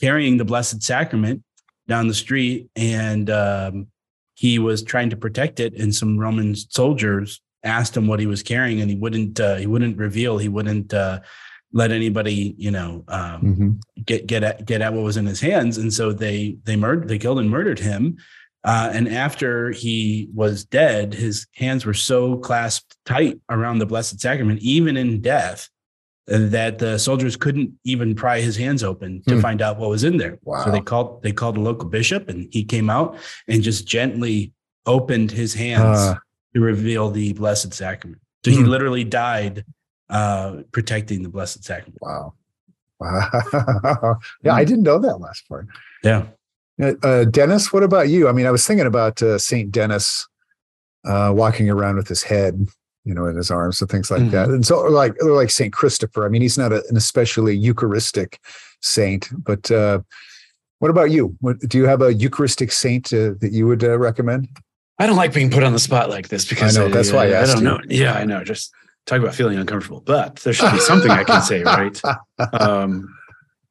carrying 0.00 0.38
the 0.38 0.44
Blessed 0.44 0.82
Sacrament 0.82 1.44
down 1.86 2.08
the 2.08 2.14
street, 2.14 2.70
and 2.76 3.28
um, 3.30 3.88
he 4.34 4.58
was 4.58 4.82
trying 4.82 5.10
to 5.10 5.16
protect 5.16 5.60
it, 5.60 5.74
and 5.74 5.94
some 5.94 6.18
Roman 6.18 6.56
soldiers 6.56 7.40
asked 7.62 7.96
him 7.96 8.06
what 8.06 8.20
he 8.20 8.26
was 8.26 8.42
carrying, 8.42 8.80
and 8.80 8.90
he 8.90 8.96
wouldn't. 8.96 9.38
Uh, 9.38 9.56
he 9.56 9.66
wouldn't 9.66 9.98
reveal. 9.98 10.38
He 10.38 10.48
wouldn't 10.48 10.94
uh, 10.94 11.20
let 11.72 11.92
anybody, 11.92 12.54
you 12.58 12.70
know, 12.70 13.04
um, 13.08 13.42
mm-hmm. 13.42 14.02
get 14.04 14.26
get 14.26 14.42
at 14.42 14.64
get 14.64 14.80
at 14.80 14.92
what 14.92 15.04
was 15.04 15.16
in 15.16 15.26
his 15.26 15.40
hands. 15.40 15.78
And 15.78 15.92
so 15.92 16.12
they 16.12 16.56
they 16.64 16.76
murdered, 16.76 17.08
they 17.08 17.18
killed 17.18 17.38
and 17.38 17.50
murdered 17.50 17.78
him. 17.78 18.16
Uh, 18.62 18.90
and 18.92 19.08
after 19.08 19.70
he 19.70 20.28
was 20.34 20.64
dead, 20.64 21.14
his 21.14 21.46
hands 21.54 21.86
were 21.86 21.94
so 21.94 22.36
clasped 22.36 22.96
tight 23.06 23.40
around 23.48 23.78
the 23.78 23.86
Blessed 23.86 24.20
Sacrament, 24.20 24.60
even 24.60 24.98
in 24.98 25.22
death, 25.22 25.70
that 26.26 26.78
the 26.78 26.98
soldiers 26.98 27.36
couldn't 27.36 27.72
even 27.84 28.14
pry 28.14 28.40
his 28.40 28.56
hands 28.56 28.84
open 28.84 29.22
to 29.26 29.36
mm. 29.36 29.42
find 29.42 29.62
out 29.62 29.78
what 29.78 29.88
was 29.88 30.04
in 30.04 30.18
there. 30.18 30.38
Wow. 30.42 30.64
So 30.64 30.70
they 30.70 30.80
called 30.80 31.22
they 31.22 31.32
called 31.32 31.56
a 31.56 31.60
local 31.60 31.88
bishop, 31.88 32.28
and 32.28 32.48
he 32.52 32.64
came 32.64 32.90
out 32.90 33.16
and 33.48 33.62
just 33.62 33.86
gently 33.86 34.52
opened 34.86 35.30
his 35.30 35.54
hands 35.54 35.98
uh 35.98 36.14
to 36.54 36.60
reveal 36.60 37.10
the 37.10 37.32
Blessed 37.32 37.72
Sacrament. 37.72 38.20
So 38.44 38.50
he 38.50 38.58
hmm. 38.58 38.64
literally 38.64 39.04
died 39.04 39.64
uh, 40.10 40.62
protecting 40.72 41.22
the 41.22 41.28
Blessed 41.28 41.64
Sacrament. 41.64 42.00
Wow. 42.00 42.34
Wow. 42.98 44.18
yeah, 44.42 44.54
I 44.54 44.64
didn't 44.64 44.82
know 44.82 44.98
that 44.98 45.18
last 45.18 45.48
part. 45.48 45.66
Yeah. 46.04 46.26
Uh, 46.80 46.92
uh 47.02 47.24
Denis, 47.24 47.72
what 47.72 47.82
about 47.82 48.08
you? 48.08 48.28
I 48.28 48.32
mean, 48.32 48.46
I 48.46 48.50
was 48.50 48.66
thinking 48.66 48.86
about 48.86 49.22
uh, 49.22 49.38
Saint 49.38 49.70
Denis 49.70 50.26
uh, 51.04 51.32
walking 51.34 51.70
around 51.70 51.96
with 51.96 52.08
his 52.08 52.22
head, 52.22 52.68
you 53.04 53.14
know, 53.14 53.26
in 53.26 53.36
his 53.36 53.50
arms 53.50 53.80
and 53.80 53.90
things 53.90 54.10
like 54.10 54.20
mm-hmm. 54.20 54.30
that. 54.30 54.48
And 54.48 54.66
so, 54.66 54.82
like, 54.82 55.14
like 55.22 55.50
Saint 55.50 55.72
Christopher. 55.72 56.26
I 56.26 56.28
mean, 56.28 56.42
he's 56.42 56.58
not 56.58 56.72
a, 56.72 56.84
an 56.88 56.96
especially 56.96 57.56
Eucharistic 57.56 58.38
saint, 58.82 59.28
but 59.44 59.70
uh, 59.70 60.00
what 60.80 60.90
about 60.90 61.10
you? 61.10 61.36
What, 61.40 61.60
do 61.60 61.78
you 61.78 61.86
have 61.86 62.02
a 62.02 62.12
Eucharistic 62.12 62.72
saint 62.72 63.12
uh, 63.12 63.34
that 63.40 63.50
you 63.52 63.66
would 63.66 63.84
uh, 63.84 63.98
recommend? 63.98 64.48
I 64.98 65.06
don't 65.06 65.16
like 65.16 65.32
being 65.32 65.50
put 65.50 65.62
on 65.62 65.72
the 65.72 65.78
spot 65.78 66.10
like 66.10 66.28
this 66.28 66.44
because 66.46 66.76
I 66.76 66.82
know 66.82 66.88
that's 66.90 67.12
why 67.12 67.32
I, 67.32 67.42
I 67.42 67.46
don't 67.46 67.58
you. 67.58 67.64
know. 67.64 67.80
Yeah, 67.88 68.12
I 68.14 68.24
know. 68.24 68.44
Just 68.44 68.70
talk 69.06 69.20
about 69.20 69.34
feeling 69.34 69.58
uncomfortable, 69.58 70.00
but 70.00 70.36
there 70.36 70.52
should 70.52 70.72
be 70.72 70.80
something 70.80 71.10
I 71.10 71.24
can 71.24 71.42
say, 71.42 71.62
right? 71.62 72.00
Um, 72.52 73.08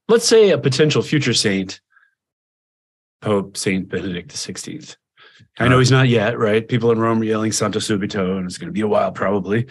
let's 0.07 0.27
say 0.27 0.51
a 0.51 0.57
potential 0.57 1.01
future 1.01 1.33
saint, 1.33 1.81
Pope 3.21 3.57
Saint 3.57 3.89
Benedict 3.89 4.31
XVI. 4.31 4.95
I 5.57 5.67
know 5.67 5.79
he's 5.79 5.91
not 5.91 6.07
yet, 6.07 6.37
right? 6.37 6.65
People 6.65 6.91
in 6.91 6.99
Rome 6.99 7.21
are 7.21 7.25
yelling 7.25 7.51
Santo 7.51 7.79
Subito, 7.79 8.37
and 8.37 8.45
it's 8.45 8.57
going 8.57 8.67
to 8.67 8.73
be 8.73 8.81
a 8.81 8.87
while 8.87 9.11
probably. 9.11 9.67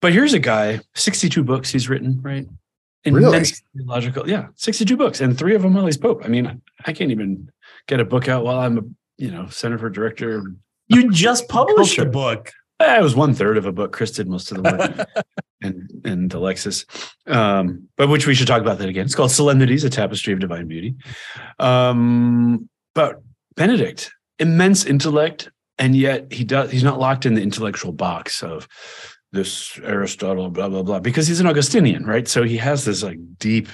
But 0.00 0.12
here's 0.12 0.34
a 0.34 0.38
guy, 0.38 0.80
62 0.94 1.44
books 1.44 1.70
he's 1.70 1.88
written, 1.88 2.20
right? 2.22 2.46
Really? 3.04 3.44
Logical, 3.76 4.28
yeah, 4.28 4.48
62 4.56 4.96
books, 4.96 5.20
and 5.20 5.38
three 5.38 5.54
of 5.54 5.62
them 5.62 5.74
while 5.74 5.86
he's 5.86 5.96
Pope. 5.96 6.22
I 6.24 6.28
mean, 6.28 6.60
I 6.84 6.92
can't 6.92 7.12
even 7.12 7.50
get 7.86 8.00
a 8.00 8.04
book 8.04 8.28
out 8.28 8.44
while 8.44 8.58
I'm 8.58 8.78
a 8.78 8.82
you 9.16 9.30
know 9.30 9.48
center 9.48 9.78
for 9.78 9.88
director 9.88 10.42
you 10.88 11.10
just 11.10 11.48
published 11.48 11.98
a 11.98 12.04
book. 12.04 12.52
Eh, 12.78 12.98
it 12.98 13.02
was 13.02 13.16
one 13.16 13.34
third 13.34 13.56
of 13.56 13.66
a 13.66 13.72
book. 13.72 13.92
Chris 13.92 14.10
did 14.10 14.28
most 14.28 14.52
of 14.52 14.62
the 14.62 14.62
work, 14.62 15.24
and 15.62 15.90
and 16.04 16.32
Alexis, 16.34 16.84
um, 17.26 17.88
but 17.96 18.08
which 18.08 18.26
we 18.26 18.34
should 18.34 18.46
talk 18.46 18.60
about 18.60 18.78
that 18.78 18.88
again. 18.88 19.06
It's 19.06 19.14
called 19.14 19.30
Solemnities: 19.30 19.84
A 19.84 19.90
Tapestry 19.90 20.34
of 20.34 20.40
Divine 20.40 20.68
Beauty. 20.68 20.94
Um, 21.58 22.68
but 22.94 23.22
Benedict, 23.56 24.12
immense 24.38 24.84
intellect, 24.84 25.50
and 25.78 25.96
yet 25.96 26.30
he 26.30 26.44
does 26.44 26.70
he's 26.70 26.84
not 26.84 26.98
locked 26.98 27.24
in 27.24 27.34
the 27.34 27.42
intellectual 27.42 27.92
box 27.92 28.42
of 28.42 28.68
this 29.32 29.78
Aristotle, 29.82 30.50
blah 30.50 30.68
blah 30.68 30.82
blah, 30.82 31.00
because 31.00 31.26
he's 31.26 31.40
an 31.40 31.46
Augustinian, 31.46 32.04
right? 32.04 32.26
So 32.26 32.42
he 32.42 32.56
has 32.56 32.84
this 32.84 33.02
like 33.02 33.18
deep 33.38 33.68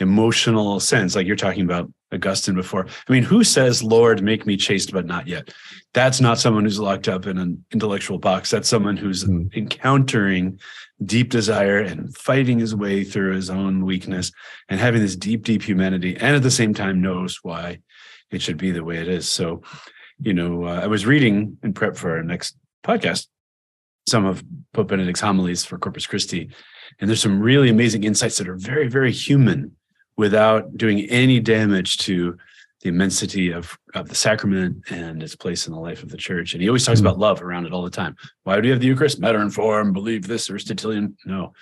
emotional 0.00 0.80
sense, 0.80 1.16
like 1.16 1.26
you're 1.26 1.36
talking 1.36 1.64
about 1.64 1.90
Augustine 2.12 2.54
before. 2.54 2.86
I 3.08 3.12
mean, 3.12 3.22
who 3.22 3.44
says, 3.44 3.82
Lord, 3.82 4.22
make 4.22 4.46
me 4.46 4.56
chaste, 4.56 4.92
but 4.92 5.06
not 5.06 5.26
yet? 5.26 5.52
That's 5.92 6.20
not 6.20 6.38
someone 6.38 6.64
who's 6.64 6.78
locked 6.78 7.08
up 7.08 7.26
in 7.26 7.38
an 7.38 7.64
intellectual 7.72 8.18
box. 8.18 8.50
That's 8.50 8.68
someone 8.68 8.96
who's 8.96 9.24
mm. 9.24 9.52
encountering 9.54 10.58
deep 11.04 11.30
desire 11.30 11.78
and 11.78 12.16
fighting 12.16 12.58
his 12.58 12.74
way 12.74 13.04
through 13.04 13.34
his 13.34 13.50
own 13.50 13.84
weakness 13.84 14.32
and 14.68 14.80
having 14.80 15.00
this 15.00 15.16
deep, 15.16 15.44
deep 15.44 15.62
humanity, 15.62 16.16
and 16.16 16.36
at 16.36 16.42
the 16.42 16.50
same 16.50 16.74
time 16.74 17.00
knows 17.00 17.38
why 17.42 17.78
it 18.30 18.42
should 18.42 18.58
be 18.58 18.70
the 18.70 18.84
way 18.84 18.98
it 18.98 19.08
is. 19.08 19.30
So, 19.30 19.62
you 20.20 20.34
know, 20.34 20.64
uh, 20.64 20.80
I 20.82 20.86
was 20.86 21.06
reading 21.06 21.58
in 21.62 21.72
prep 21.72 21.96
for 21.96 22.16
our 22.16 22.22
next 22.22 22.56
podcast 22.84 23.26
some 24.08 24.24
of 24.24 24.42
Pope 24.72 24.88
Benedict's 24.88 25.20
homilies 25.20 25.64
for 25.64 25.78
Corpus 25.78 26.06
Christi, 26.06 26.50
and 26.98 27.08
there's 27.08 27.22
some 27.22 27.40
really 27.40 27.68
amazing 27.68 28.04
insights 28.04 28.38
that 28.38 28.48
are 28.48 28.56
very, 28.56 28.88
very 28.88 29.12
human 29.12 29.76
without 30.16 30.76
doing 30.76 31.00
any 31.10 31.40
damage 31.40 31.98
to 31.98 32.36
the 32.82 32.88
immensity 32.88 33.50
of, 33.50 33.76
of 33.94 34.08
the 34.08 34.14
sacrament 34.14 34.84
and 34.90 35.22
its 35.22 35.34
place 35.34 35.66
in 35.66 35.72
the 35.72 35.78
life 35.78 36.02
of 36.02 36.10
the 36.10 36.16
church. 36.16 36.52
And 36.52 36.62
he 36.62 36.68
always 36.68 36.84
talks 36.84 37.00
mm-hmm. 37.00 37.08
about 37.08 37.18
love 37.18 37.42
around 37.42 37.66
it 37.66 37.72
all 37.72 37.82
the 37.82 37.90
time. 37.90 38.16
Why 38.44 38.56
do 38.56 38.62
we 38.62 38.70
have 38.70 38.80
the 38.80 38.86
Eucharist? 38.86 39.20
Matter 39.20 39.40
and 39.40 39.52
form, 39.52 39.92
believe 39.92 40.26
this, 40.26 40.48
Aristotelian? 40.48 41.16
No, 41.24 41.52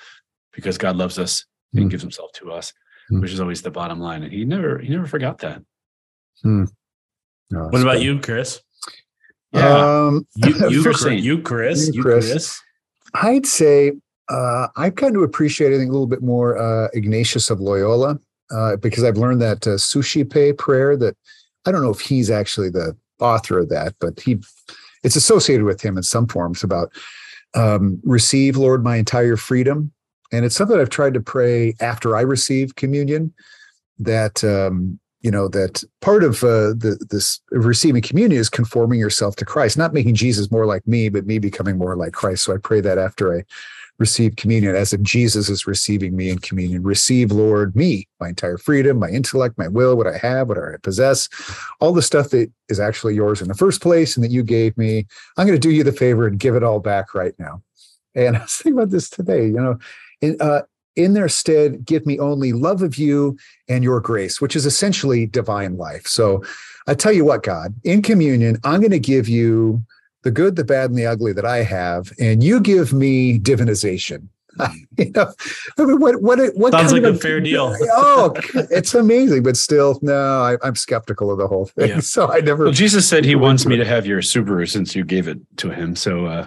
because 0.52 0.76
God 0.76 0.96
loves 0.96 1.18
us 1.18 1.42
mm-hmm. 1.42 1.82
and 1.82 1.90
gives 1.90 2.02
himself 2.02 2.32
to 2.34 2.52
us, 2.52 2.72
mm-hmm. 3.10 3.20
which 3.20 3.32
is 3.32 3.40
always 3.40 3.62
the 3.62 3.70
bottom 3.70 3.98
line. 3.98 4.22
And 4.24 4.32
he 4.32 4.44
never, 4.44 4.78
he 4.78 4.90
never 4.90 5.06
forgot 5.06 5.38
that. 5.38 5.62
Hmm. 6.42 6.64
No, 7.50 7.68
what 7.68 7.80
about 7.80 8.02
you, 8.02 8.20
Chris? 8.20 8.60
Yeah. 9.56 10.04
Um, 10.06 10.26
you, 10.36 10.54
you, 10.68 10.82
Chris, 10.82 11.04
you, 11.04 11.40
Chris, 11.40 11.94
you, 11.94 12.02
Chris. 12.02 12.60
I'd 13.14 13.46
say 13.46 13.92
uh, 14.28 14.68
I've 14.76 14.96
kind 14.96 15.16
of 15.16 15.22
appreciated 15.22 15.80
a 15.80 15.84
little 15.84 16.06
bit 16.06 16.22
more 16.22 16.58
uh, 16.58 16.88
Ignatius 16.92 17.50
of 17.50 17.60
Loyola 17.60 18.18
uh, 18.50 18.76
because 18.76 19.04
I've 19.04 19.16
learned 19.16 19.40
that 19.42 19.66
uh, 19.66 19.78
Suscipe 19.78 20.58
prayer 20.58 20.96
that 20.96 21.16
I 21.66 21.72
don't 21.72 21.82
know 21.82 21.90
if 21.90 22.00
he's 22.00 22.30
actually 22.30 22.70
the 22.70 22.96
author 23.18 23.58
of 23.58 23.68
that, 23.70 23.94
but 24.00 24.20
he 24.20 24.38
it's 25.02 25.16
associated 25.16 25.64
with 25.64 25.80
him 25.80 25.96
in 25.96 26.02
some 26.02 26.26
forms 26.26 26.64
about 26.64 26.92
um, 27.54 28.00
receive, 28.04 28.56
Lord, 28.56 28.82
my 28.82 28.96
entire 28.96 29.36
freedom. 29.36 29.92
And 30.32 30.44
it's 30.44 30.56
something 30.56 30.78
I've 30.78 30.90
tried 30.90 31.14
to 31.14 31.20
pray 31.20 31.74
after 31.80 32.16
I 32.16 32.22
receive 32.22 32.74
communion 32.74 33.32
that, 34.00 34.42
um, 34.42 34.98
you 35.26 35.32
know, 35.32 35.48
that 35.48 35.82
part 36.02 36.22
of 36.22 36.44
uh, 36.44 36.70
the, 36.78 37.04
this 37.10 37.40
receiving 37.50 38.00
communion 38.00 38.40
is 38.40 38.48
conforming 38.48 39.00
yourself 39.00 39.34
to 39.34 39.44
Christ, 39.44 39.76
not 39.76 39.92
making 39.92 40.14
Jesus 40.14 40.52
more 40.52 40.66
like 40.66 40.86
me, 40.86 41.08
but 41.08 41.26
me 41.26 41.40
becoming 41.40 41.76
more 41.76 41.96
like 41.96 42.12
Christ. 42.12 42.44
So 42.44 42.54
I 42.54 42.58
pray 42.58 42.80
that 42.82 42.96
after 42.96 43.36
I 43.36 43.42
receive 43.98 44.36
communion 44.36 44.76
as 44.76 44.92
if 44.92 45.02
Jesus 45.02 45.48
is 45.48 45.66
receiving 45.66 46.14
me 46.14 46.30
in 46.30 46.38
communion. 46.38 46.84
Receive, 46.84 47.32
Lord, 47.32 47.74
me, 47.74 48.06
my 48.20 48.28
entire 48.28 48.56
freedom, 48.56 49.00
my 49.00 49.08
intellect, 49.08 49.58
my 49.58 49.66
will, 49.66 49.96
what 49.96 50.06
I 50.06 50.16
have, 50.16 50.48
what 50.48 50.58
I 50.58 50.76
possess, 50.80 51.28
all 51.80 51.92
the 51.92 52.02
stuff 52.02 52.28
that 52.28 52.48
is 52.68 52.78
actually 52.78 53.16
yours 53.16 53.42
in 53.42 53.48
the 53.48 53.54
first 53.54 53.82
place 53.82 54.16
and 54.16 54.22
that 54.22 54.30
you 54.30 54.44
gave 54.44 54.78
me. 54.78 55.08
I'm 55.36 55.48
going 55.48 55.60
to 55.60 55.68
do 55.68 55.74
you 55.74 55.82
the 55.82 55.90
favor 55.90 56.28
and 56.28 56.38
give 56.38 56.54
it 56.54 56.62
all 56.62 56.78
back 56.78 57.16
right 57.16 57.34
now. 57.36 57.62
And 58.14 58.36
I 58.36 58.42
was 58.42 58.52
thinking 58.52 58.78
about 58.78 58.90
this 58.90 59.10
today, 59.10 59.46
you 59.46 59.60
know, 59.60 59.76
in, 60.20 60.36
uh, 60.38 60.62
in 60.96 61.12
their 61.12 61.28
stead, 61.28 61.84
give 61.84 62.06
me 62.06 62.18
only 62.18 62.52
love 62.52 62.82
of 62.82 62.96
you 62.96 63.38
and 63.68 63.84
your 63.84 64.00
grace, 64.00 64.40
which 64.40 64.56
is 64.56 64.66
essentially 64.66 65.26
divine 65.26 65.76
life. 65.76 66.06
So 66.06 66.42
I 66.86 66.94
tell 66.94 67.12
you 67.12 67.24
what, 67.24 67.42
God, 67.42 67.74
in 67.84 68.02
communion, 68.02 68.58
I'm 68.64 68.80
going 68.80 68.90
to 68.90 68.98
give 68.98 69.28
you 69.28 69.82
the 70.22 70.30
good, 70.30 70.56
the 70.56 70.64
bad, 70.64 70.90
and 70.90 70.98
the 70.98 71.06
ugly 71.06 71.32
that 71.32 71.44
I 71.44 71.58
have, 71.58 72.12
and 72.18 72.42
you 72.42 72.60
give 72.60 72.92
me 72.92 73.38
divinization. 73.38 74.28
you 74.98 75.10
know, 75.12 75.32
I 75.78 75.84
mean, 75.84 76.00
what 76.00 76.22
what 76.22 76.38
what 76.56 76.72
sounds 76.72 76.92
like 76.92 77.02
of, 77.02 77.16
a 77.16 77.18
fair 77.18 77.40
deal. 77.40 77.76
oh, 77.92 78.32
it's 78.70 78.94
amazing, 78.94 79.42
but 79.42 79.56
still, 79.56 79.98
no, 80.02 80.14
I, 80.62 80.66
am 80.66 80.74
skeptical 80.74 81.30
of 81.30 81.38
the 81.38 81.46
whole 81.46 81.66
thing. 81.66 81.90
Yeah. 81.90 82.00
So 82.00 82.32
I 82.32 82.40
never. 82.40 82.64
Well, 82.64 82.72
Jesus 82.72 83.08
said 83.08 83.24
he 83.24 83.36
wants 83.36 83.66
me 83.66 83.76
to 83.76 83.84
have 83.84 84.06
your 84.06 84.20
Subaru 84.20 84.68
since 84.68 84.96
you 84.96 85.04
gave 85.04 85.28
it 85.28 85.38
to 85.58 85.70
him. 85.70 85.94
So 85.94 86.26
uh, 86.26 86.46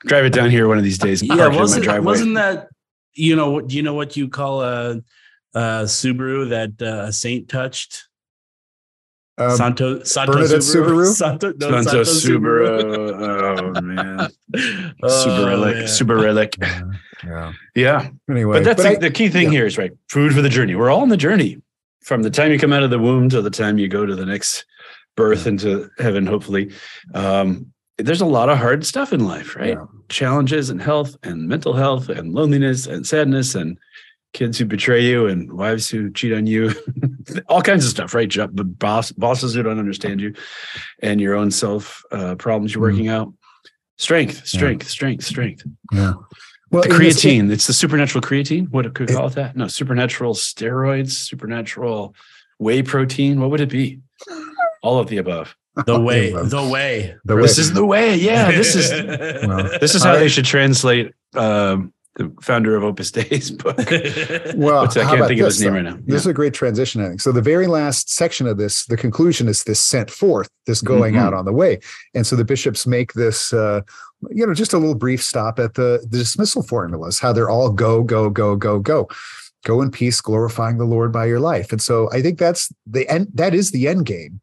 drive 0.00 0.26
it 0.26 0.32
down 0.32 0.50
here 0.50 0.68
one 0.68 0.78
of 0.78 0.84
these 0.84 0.98
days. 0.98 1.22
Yeah, 1.22 1.48
wasn't 1.48 2.04
wasn't 2.04 2.36
that 2.36 2.68
you 3.14 3.36
know? 3.36 3.60
Do 3.60 3.76
you 3.76 3.82
know 3.82 3.94
what 3.94 4.16
you 4.16 4.28
call 4.28 4.62
a, 4.62 5.02
a 5.54 5.60
Subaru 5.84 6.50
that 6.50 6.82
uh, 6.82 7.06
a 7.08 7.12
saint 7.12 7.48
touched? 7.48 8.08
Um, 9.38 9.56
Santo 9.56 10.02
Santo 10.02 10.34
Subaru. 10.34 10.58
Subaru? 10.58 11.12
Santo, 11.14 11.52
no, 11.52 11.82
Santo, 11.82 11.82
Santo 11.82 12.02
Subaru. 12.02 12.82
Subaru. 13.12 13.76
oh 13.76 13.80
man, 13.80 14.30
super 15.08 15.46
relic, 15.46 15.76
oh, 15.76 15.86
super 15.86 16.16
relic. 16.16 16.56
Yeah. 17.24 17.52
yeah. 17.74 18.08
Anyway, 18.28 18.58
but 18.58 18.64
that's 18.64 18.82
but 18.82 18.90
the, 18.90 18.96
I, 18.96 19.08
the, 19.08 19.10
key 19.10 19.28
thing 19.30 19.44
yeah. 19.44 19.50
here 19.50 19.66
is 19.66 19.78
right. 19.78 19.92
Food 20.10 20.34
for 20.34 20.42
the 20.42 20.48
journey. 20.48 20.74
We're 20.74 20.90
all 20.90 21.00
on 21.00 21.08
the 21.08 21.16
journey 21.16 21.62
from 22.02 22.22
the 22.22 22.30
time 22.30 22.52
you 22.52 22.58
come 22.58 22.72
out 22.72 22.82
of 22.82 22.90
the 22.90 22.98
womb 22.98 23.28
to 23.30 23.40
the 23.40 23.50
time 23.50 23.78
you 23.78 23.88
go 23.88 24.04
to 24.04 24.14
the 24.14 24.26
next 24.26 24.66
birth 25.16 25.46
into 25.46 25.88
heaven. 25.98 26.26
Hopefully, 26.26 26.72
um, 27.14 27.72
there's 28.02 28.20
a 28.20 28.26
lot 28.26 28.48
of 28.48 28.58
hard 28.58 28.84
stuff 28.86 29.12
in 29.12 29.24
life, 29.26 29.56
right? 29.56 29.74
Yeah. 29.74 29.86
Challenges 30.08 30.70
and 30.70 30.80
health 30.80 31.16
and 31.22 31.48
mental 31.48 31.72
health 31.72 32.08
and 32.08 32.32
loneliness 32.34 32.86
and 32.86 33.06
sadness 33.06 33.54
and 33.54 33.78
kids 34.32 34.58
who 34.58 34.64
betray 34.64 35.02
you 35.02 35.26
and 35.26 35.52
wives 35.52 35.88
who 35.88 36.10
cheat 36.10 36.32
on 36.32 36.46
you, 36.46 36.72
all 37.48 37.62
kinds 37.62 37.84
of 37.84 37.90
stuff, 37.90 38.14
right? 38.14 38.28
Job, 38.28 38.50
boss, 38.78 39.12
bosses 39.12 39.54
who 39.54 39.62
don't 39.62 39.78
understand 39.78 40.20
you, 40.20 40.34
and 41.02 41.20
your 41.20 41.34
own 41.34 41.50
self 41.50 42.02
uh, 42.10 42.34
problems 42.36 42.74
you're 42.74 42.82
mm-hmm. 42.82 42.96
working 42.96 43.08
out. 43.08 43.32
Strength, 43.98 44.46
strength, 44.46 44.84
yeah. 44.84 44.88
strength, 44.88 45.24
strength. 45.24 45.62
Yeah. 45.92 46.14
Well, 46.70 46.82
the 46.82 46.88
creatine, 46.88 47.52
it's 47.52 47.66
the 47.66 47.74
supernatural 47.74 48.22
creatine. 48.22 48.70
What 48.70 48.92
could 48.94 49.10
we 49.10 49.14
call 49.14 49.26
it 49.26 49.34
that? 49.34 49.54
No, 49.54 49.68
supernatural 49.68 50.34
steroids, 50.34 51.10
supernatural 51.10 52.14
whey 52.58 52.82
protein. 52.82 53.40
What 53.40 53.50
would 53.50 53.60
it 53.60 53.68
be? 53.68 54.00
All 54.82 54.98
of 54.98 55.08
the 55.08 55.18
above. 55.18 55.54
The 55.86 55.98
way, 55.98 56.32
the 56.32 56.68
way. 56.70 57.16
The 57.24 57.36
this 57.36 57.56
way. 57.56 57.60
is 57.62 57.72
the 57.72 57.86
way. 57.86 58.16
Yeah, 58.16 58.50
this 58.50 58.74
is 58.74 58.90
well, 59.46 59.70
this 59.80 59.94
is 59.94 60.04
how 60.04 60.12
right. 60.12 60.18
they 60.18 60.28
should 60.28 60.44
translate 60.44 61.14
um, 61.34 61.94
the 62.16 62.30
founder 62.42 62.76
of 62.76 62.84
Opus 62.84 63.10
Dei's 63.10 63.50
book. 63.50 63.78
well, 64.54 64.84
I 64.84 64.86
can't 64.88 65.26
think 65.28 65.40
this, 65.40 65.40
of 65.40 65.46
his 65.46 65.60
name 65.62 65.72
right 65.72 65.84
now. 65.84 65.94
This 65.94 66.04
yeah. 66.06 66.16
is 66.16 66.26
a 66.26 66.34
great 66.34 66.52
transition. 66.52 67.02
I 67.02 67.08
think. 67.08 67.22
So 67.22 67.32
the 67.32 67.40
very 67.40 67.66
last 67.66 68.10
section 68.10 68.46
of 68.46 68.58
this, 68.58 68.84
the 68.84 68.98
conclusion 68.98 69.48
is 69.48 69.64
this 69.64 69.80
sent 69.80 70.10
forth, 70.10 70.50
this 70.66 70.82
going 70.82 71.14
mm-hmm. 71.14 71.22
out 71.22 71.32
on 71.32 71.46
the 71.46 71.52
way. 71.52 71.80
And 72.14 72.26
so 72.26 72.36
the 72.36 72.44
bishops 72.44 72.86
make 72.86 73.14
this, 73.14 73.54
uh, 73.54 73.80
you 74.30 74.46
know, 74.46 74.52
just 74.52 74.74
a 74.74 74.78
little 74.78 74.94
brief 74.94 75.22
stop 75.22 75.58
at 75.58 75.74
the, 75.74 76.00
the 76.02 76.18
dismissal 76.18 76.62
formulas, 76.62 77.18
how 77.18 77.32
they're 77.32 77.50
all 77.50 77.70
go, 77.70 78.02
go, 78.02 78.28
go, 78.28 78.56
go, 78.56 78.78
go. 78.78 79.08
Go 79.64 79.80
in 79.80 79.92
peace, 79.92 80.20
glorifying 80.20 80.76
the 80.76 80.84
Lord 80.84 81.12
by 81.12 81.24
your 81.24 81.38
life. 81.38 81.70
And 81.70 81.80
so 81.80 82.10
I 82.10 82.20
think 82.20 82.38
that's 82.38 82.72
the 82.84 83.08
end, 83.08 83.28
that 83.34 83.54
is 83.54 83.70
the 83.70 83.86
end 83.86 84.06
game 84.06 84.40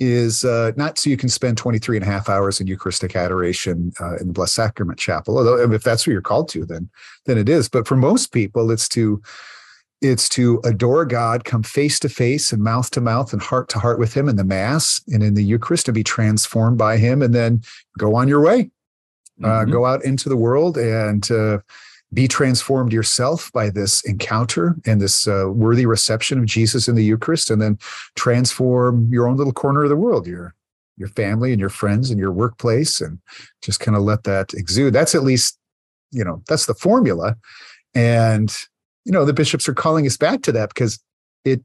is 0.00 0.44
uh, 0.44 0.72
not 0.76 0.98
so 0.98 1.10
you 1.10 1.16
can 1.16 1.28
spend 1.28 1.56
23 1.56 1.98
and 1.98 2.04
a 2.04 2.08
half 2.08 2.28
hours 2.28 2.60
in 2.60 2.66
Eucharistic 2.66 3.14
adoration 3.14 3.92
uh, 4.00 4.16
in 4.16 4.26
the 4.26 4.32
Blessed 4.32 4.54
Sacrament 4.54 4.98
Chapel. 4.98 5.38
Although 5.38 5.72
if 5.72 5.82
that's 5.82 6.06
what 6.06 6.12
you're 6.12 6.20
called 6.20 6.48
to, 6.50 6.64
then 6.64 6.90
then 7.26 7.38
it 7.38 7.48
is. 7.48 7.68
But 7.68 7.86
for 7.86 7.96
most 7.96 8.32
people, 8.32 8.70
it's 8.70 8.88
to 8.90 9.22
it's 10.00 10.28
to 10.30 10.60
adore 10.64 11.04
God, 11.04 11.44
come 11.44 11.62
face 11.62 12.00
to 12.00 12.08
face 12.08 12.52
and 12.52 12.62
mouth 12.62 12.90
to 12.90 13.00
mouth 13.00 13.32
and 13.32 13.40
heart 13.40 13.68
to 13.70 13.78
heart 13.78 14.00
with 14.00 14.12
Him 14.12 14.28
in 14.28 14.36
the 14.36 14.44
Mass 14.44 15.00
and 15.06 15.22
in 15.22 15.34
the 15.34 15.44
Eucharist, 15.44 15.86
to 15.86 15.92
be 15.92 16.02
transformed 16.02 16.76
by 16.76 16.96
Him, 16.96 17.22
and 17.22 17.32
then 17.34 17.62
go 17.98 18.16
on 18.16 18.26
your 18.26 18.40
way, 18.40 18.70
uh, 19.42 19.46
mm-hmm. 19.46 19.46
uh, 19.46 19.64
go 19.64 19.86
out 19.86 20.04
into 20.04 20.28
the 20.28 20.36
world 20.36 20.76
and 20.76 21.30
uh, 21.30 21.58
be 22.14 22.28
transformed 22.28 22.92
yourself 22.92 23.50
by 23.52 23.70
this 23.70 24.04
encounter 24.04 24.76
and 24.84 25.00
this 25.00 25.26
uh, 25.26 25.46
worthy 25.48 25.86
reception 25.86 26.38
of 26.38 26.46
Jesus 26.46 26.88
in 26.88 26.94
the 26.94 27.04
Eucharist, 27.04 27.50
and 27.50 27.60
then 27.60 27.78
transform 28.16 29.08
your 29.12 29.28
own 29.28 29.36
little 29.36 29.52
corner 29.52 29.84
of 29.84 29.88
the 29.88 29.96
world, 29.96 30.26
your 30.26 30.54
your 30.98 31.08
family 31.08 31.52
and 31.52 31.60
your 31.60 31.70
friends 31.70 32.10
and 32.10 32.20
your 32.20 32.32
workplace, 32.32 33.00
and 33.00 33.18
just 33.62 33.80
kind 33.80 33.96
of 33.96 34.02
let 34.02 34.24
that 34.24 34.52
exude. 34.54 34.92
That's 34.92 35.14
at 35.14 35.22
least, 35.22 35.58
you 36.10 36.22
know, 36.22 36.42
that's 36.48 36.66
the 36.66 36.74
formula. 36.74 37.36
And 37.94 38.54
you 39.04 39.12
know, 39.12 39.24
the 39.24 39.32
bishops 39.32 39.68
are 39.68 39.74
calling 39.74 40.06
us 40.06 40.16
back 40.16 40.42
to 40.42 40.52
that 40.52 40.68
because 40.68 41.00
it, 41.44 41.60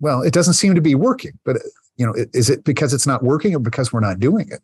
well, 0.00 0.22
it 0.22 0.32
doesn't 0.32 0.54
seem 0.54 0.74
to 0.74 0.80
be 0.80 0.94
working. 0.94 1.32
But 1.44 1.58
you 1.96 2.06
know, 2.06 2.14
is 2.32 2.48
it 2.48 2.64
because 2.64 2.94
it's 2.94 3.06
not 3.06 3.24
working 3.24 3.54
or 3.54 3.58
because 3.58 3.92
we're 3.92 4.00
not 4.00 4.20
doing 4.20 4.48
it? 4.50 4.62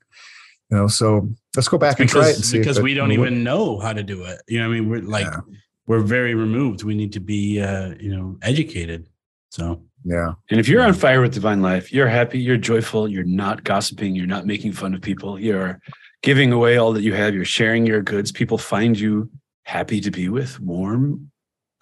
You 0.75 0.81
know 0.81 0.89
so 0.89 1.29
let's 1.55 1.69
go 1.69 1.79
back 1.79 1.97
because, 1.97 2.13
and 2.15 2.23
try 2.23 2.31
it 2.31 2.37
and 2.37 2.45
see 2.45 2.59
because 2.59 2.81
we 2.81 2.95
don't 2.95 3.13
even 3.13 3.45
know 3.45 3.79
how 3.79 3.93
to 3.93 4.03
do 4.03 4.25
it. 4.25 4.41
You 4.49 4.59
know 4.59 4.67
i 4.67 4.69
mean? 4.69 4.89
We're 4.89 5.03
like 5.03 5.27
yeah. 5.27 5.41
we're 5.87 6.01
very 6.01 6.35
removed. 6.35 6.83
We 6.83 6.95
need 6.95 7.13
to 7.13 7.21
be 7.21 7.61
uh 7.61 7.95
you 8.01 8.15
know 8.15 8.37
educated 8.43 9.09
so. 9.51 9.83
Yeah. 10.07 10.35
And 10.51 10.61
if 10.61 10.69
you're 10.69 10.83
on 10.83 10.93
fire 10.93 11.23
with 11.23 11.33
divine 11.33 11.63
life 11.63 11.91
you're 11.93 12.09
happy 12.09 12.39
you're 12.39 12.59
joyful 12.59 13.09
you're 13.09 13.25
not 13.25 13.65
gossiping 13.65 14.15
you're 14.15 14.27
not 14.27 14.45
making 14.45 14.73
fun 14.73 14.95
of 14.95 15.01
people 15.01 15.41
you're 15.41 15.81
giving 16.23 16.53
away 16.53 16.77
all 16.77 16.93
that 16.93 17.03
you 17.03 17.15
have 17.15 17.35
you're 17.35 17.47
sharing 17.47 17.87
your 17.87 18.03
goods 18.03 18.31
people 18.31 18.59
find 18.59 18.99
you 18.99 19.31
happy 19.63 20.01
to 20.03 20.11
be 20.11 20.29
with 20.29 20.61
warm. 20.61 21.31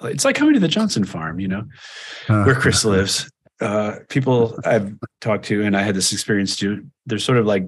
It's 0.05 0.25
like 0.25 0.37
coming 0.37 0.55
to 0.55 0.61
the 0.61 0.69
johnson 0.69 1.05
farm 1.05 1.41
you 1.41 1.49
know 1.49 1.65
uh, 2.29 2.45
where 2.45 2.55
chris 2.55 2.85
lives. 2.85 3.29
Uh 3.61 3.97
people 4.09 4.57
i've 4.65 4.95
talked 5.21 5.47
to 5.47 5.65
and 5.65 5.77
i 5.77 5.83
had 5.83 5.97
this 5.97 6.13
experience 6.13 6.57
too 6.57 6.87
they're 7.07 7.19
sort 7.19 7.39
of 7.39 7.47
like 7.47 7.65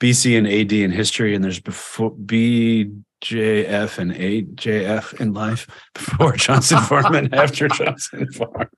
BC 0.00 0.38
and 0.38 0.46
AD 0.46 0.72
in 0.72 0.90
history, 0.90 1.34
and 1.34 1.42
there's 1.42 1.60
before 1.60 2.12
BJF 2.12 3.98
and 3.98 4.12
AJF 4.12 5.20
in 5.20 5.32
life 5.32 5.66
before 5.94 6.36
Johnson 6.36 6.80
Farm 6.80 7.14
and 7.14 7.34
after 7.34 7.68
Johnson 7.68 8.30
Farm. 8.32 8.68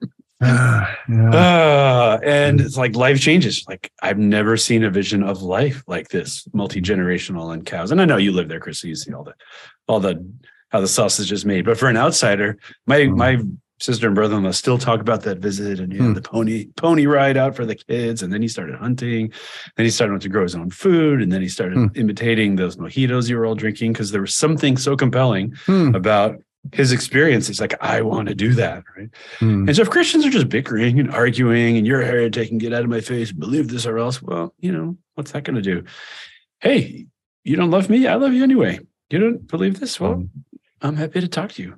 Uh, 0.43 0.87
yeah. 1.09 1.31
uh, 1.31 2.21
and 2.23 2.61
it's 2.61 2.77
like 2.77 2.97
life 2.97 3.21
changes. 3.21 3.65
Like 3.69 3.93
I've 4.03 4.19
never 4.19 4.57
seen 4.57 4.85
a 4.85 4.91
vision 4.91 5.23
of 5.23 5.43
life 5.43 5.83
like 5.87 6.09
this, 6.09 6.49
multi 6.53 6.81
generational 6.81 7.53
and 7.53 7.67
cows. 7.67 7.91
And 7.91 8.01
I 8.01 8.07
know 8.07 8.17
you 8.17 8.33
live 8.33 8.49
there, 8.49 8.61
Chris. 8.61 8.81
So 8.81 8.89
you 8.89 8.95
see 8.95 9.13
all 9.13 9.25
the, 9.25 9.35
all 9.87 10.01
the 10.01 10.27
how 10.71 10.81
the 10.81 10.89
sausage 10.89 11.33
is 11.33 11.45
made. 11.45 11.65
But 11.65 11.79
for 11.79 11.89
an 11.89 11.97
outsider, 11.97 12.59
my 12.87 13.01
mm. 13.01 13.17
my 13.17 13.39
sister 13.81 14.07
and 14.07 14.15
brother-in-law 14.15 14.51
still 14.51 14.79
talk 14.79 15.01
about 15.01 15.23
that 15.23 15.39
visit 15.39 15.81
and 15.81 15.93
you 15.93 15.99
know, 15.99 16.09
hmm. 16.09 16.13
the 16.13 16.23
pony 16.23 16.67
pony 16.77 17.07
ride 17.07 17.37
out 17.37 17.57
for 17.57 17.65
the 17.65 17.75
kids 17.75 18.23
and 18.23 18.33
then 18.33 18.43
he 18.43 18.49
started 18.49 18.77
hunting. 18.77 19.33
Then 19.77 19.87
he 19.87 19.91
started 19.91 20.21
to 20.21 20.29
grow 20.29 20.43
his 20.43 20.55
own 20.55 20.71
food 20.71 21.23
and 21.23 21.33
then 21.33 21.41
he 21.41 21.49
started 21.49 21.77
hmm. 21.77 21.87
imitating 21.95 22.57
those 22.57 22.77
mojitos 22.77 23.29
you 23.29 23.37
were 23.37 23.47
all 23.47 23.55
drinking 23.55 23.93
because 23.93 24.13
there 24.13 24.21
was 24.21 24.35
something 24.35 24.77
so 24.77 24.97
compelling 24.97 25.55
hmm. 25.67 25.95
about 25.95 26.37
his 26.73 26.93
experience 26.93 27.47
He's 27.47 27.59
like 27.59 27.75
i 27.83 28.03
want 28.03 28.29
to 28.29 28.35
do 28.35 28.53
that 28.53 28.85
right? 28.95 29.09
And 29.41 29.75
so 29.75 29.81
if 29.81 29.89
christians 29.89 30.27
are 30.27 30.31
just 30.31 30.51
bickering 30.51 31.01
and 31.01 31.11
arguing 31.11 31.79
and 31.79 31.87
you're 31.87 32.03
a 32.03 32.07
heretic 32.07 32.51
and 32.51 32.61
get 32.61 32.75
out 32.75 32.85
of 32.85 32.91
my 32.91 33.01
face 33.01 33.33
believe 33.33 33.69
this 33.69 33.87
or 33.87 33.97
else 33.97 34.21
well 34.21 34.55
you 34.59 34.71
know 34.71 34.99
what's 35.15 35.33
that 35.33 35.45
going 35.45 35.57
to 35.57 35.63
do? 35.63 35.85
Hey 36.61 37.07
you 37.45 37.57
don't 37.57 37.71
love 37.71 37.89
me 37.89 38.07
i 38.07 38.15
love 38.15 38.35
you 38.35 38.43
anyway. 38.43 38.79
You 39.09 39.19
don't 39.19 39.47
believe 39.47 39.81
this? 39.81 39.99
Well 39.99 40.29
i'm 40.83 40.97
happy 40.97 41.23
to 41.23 41.29
talk 41.29 41.53
to 41.53 41.63
you 41.63 41.77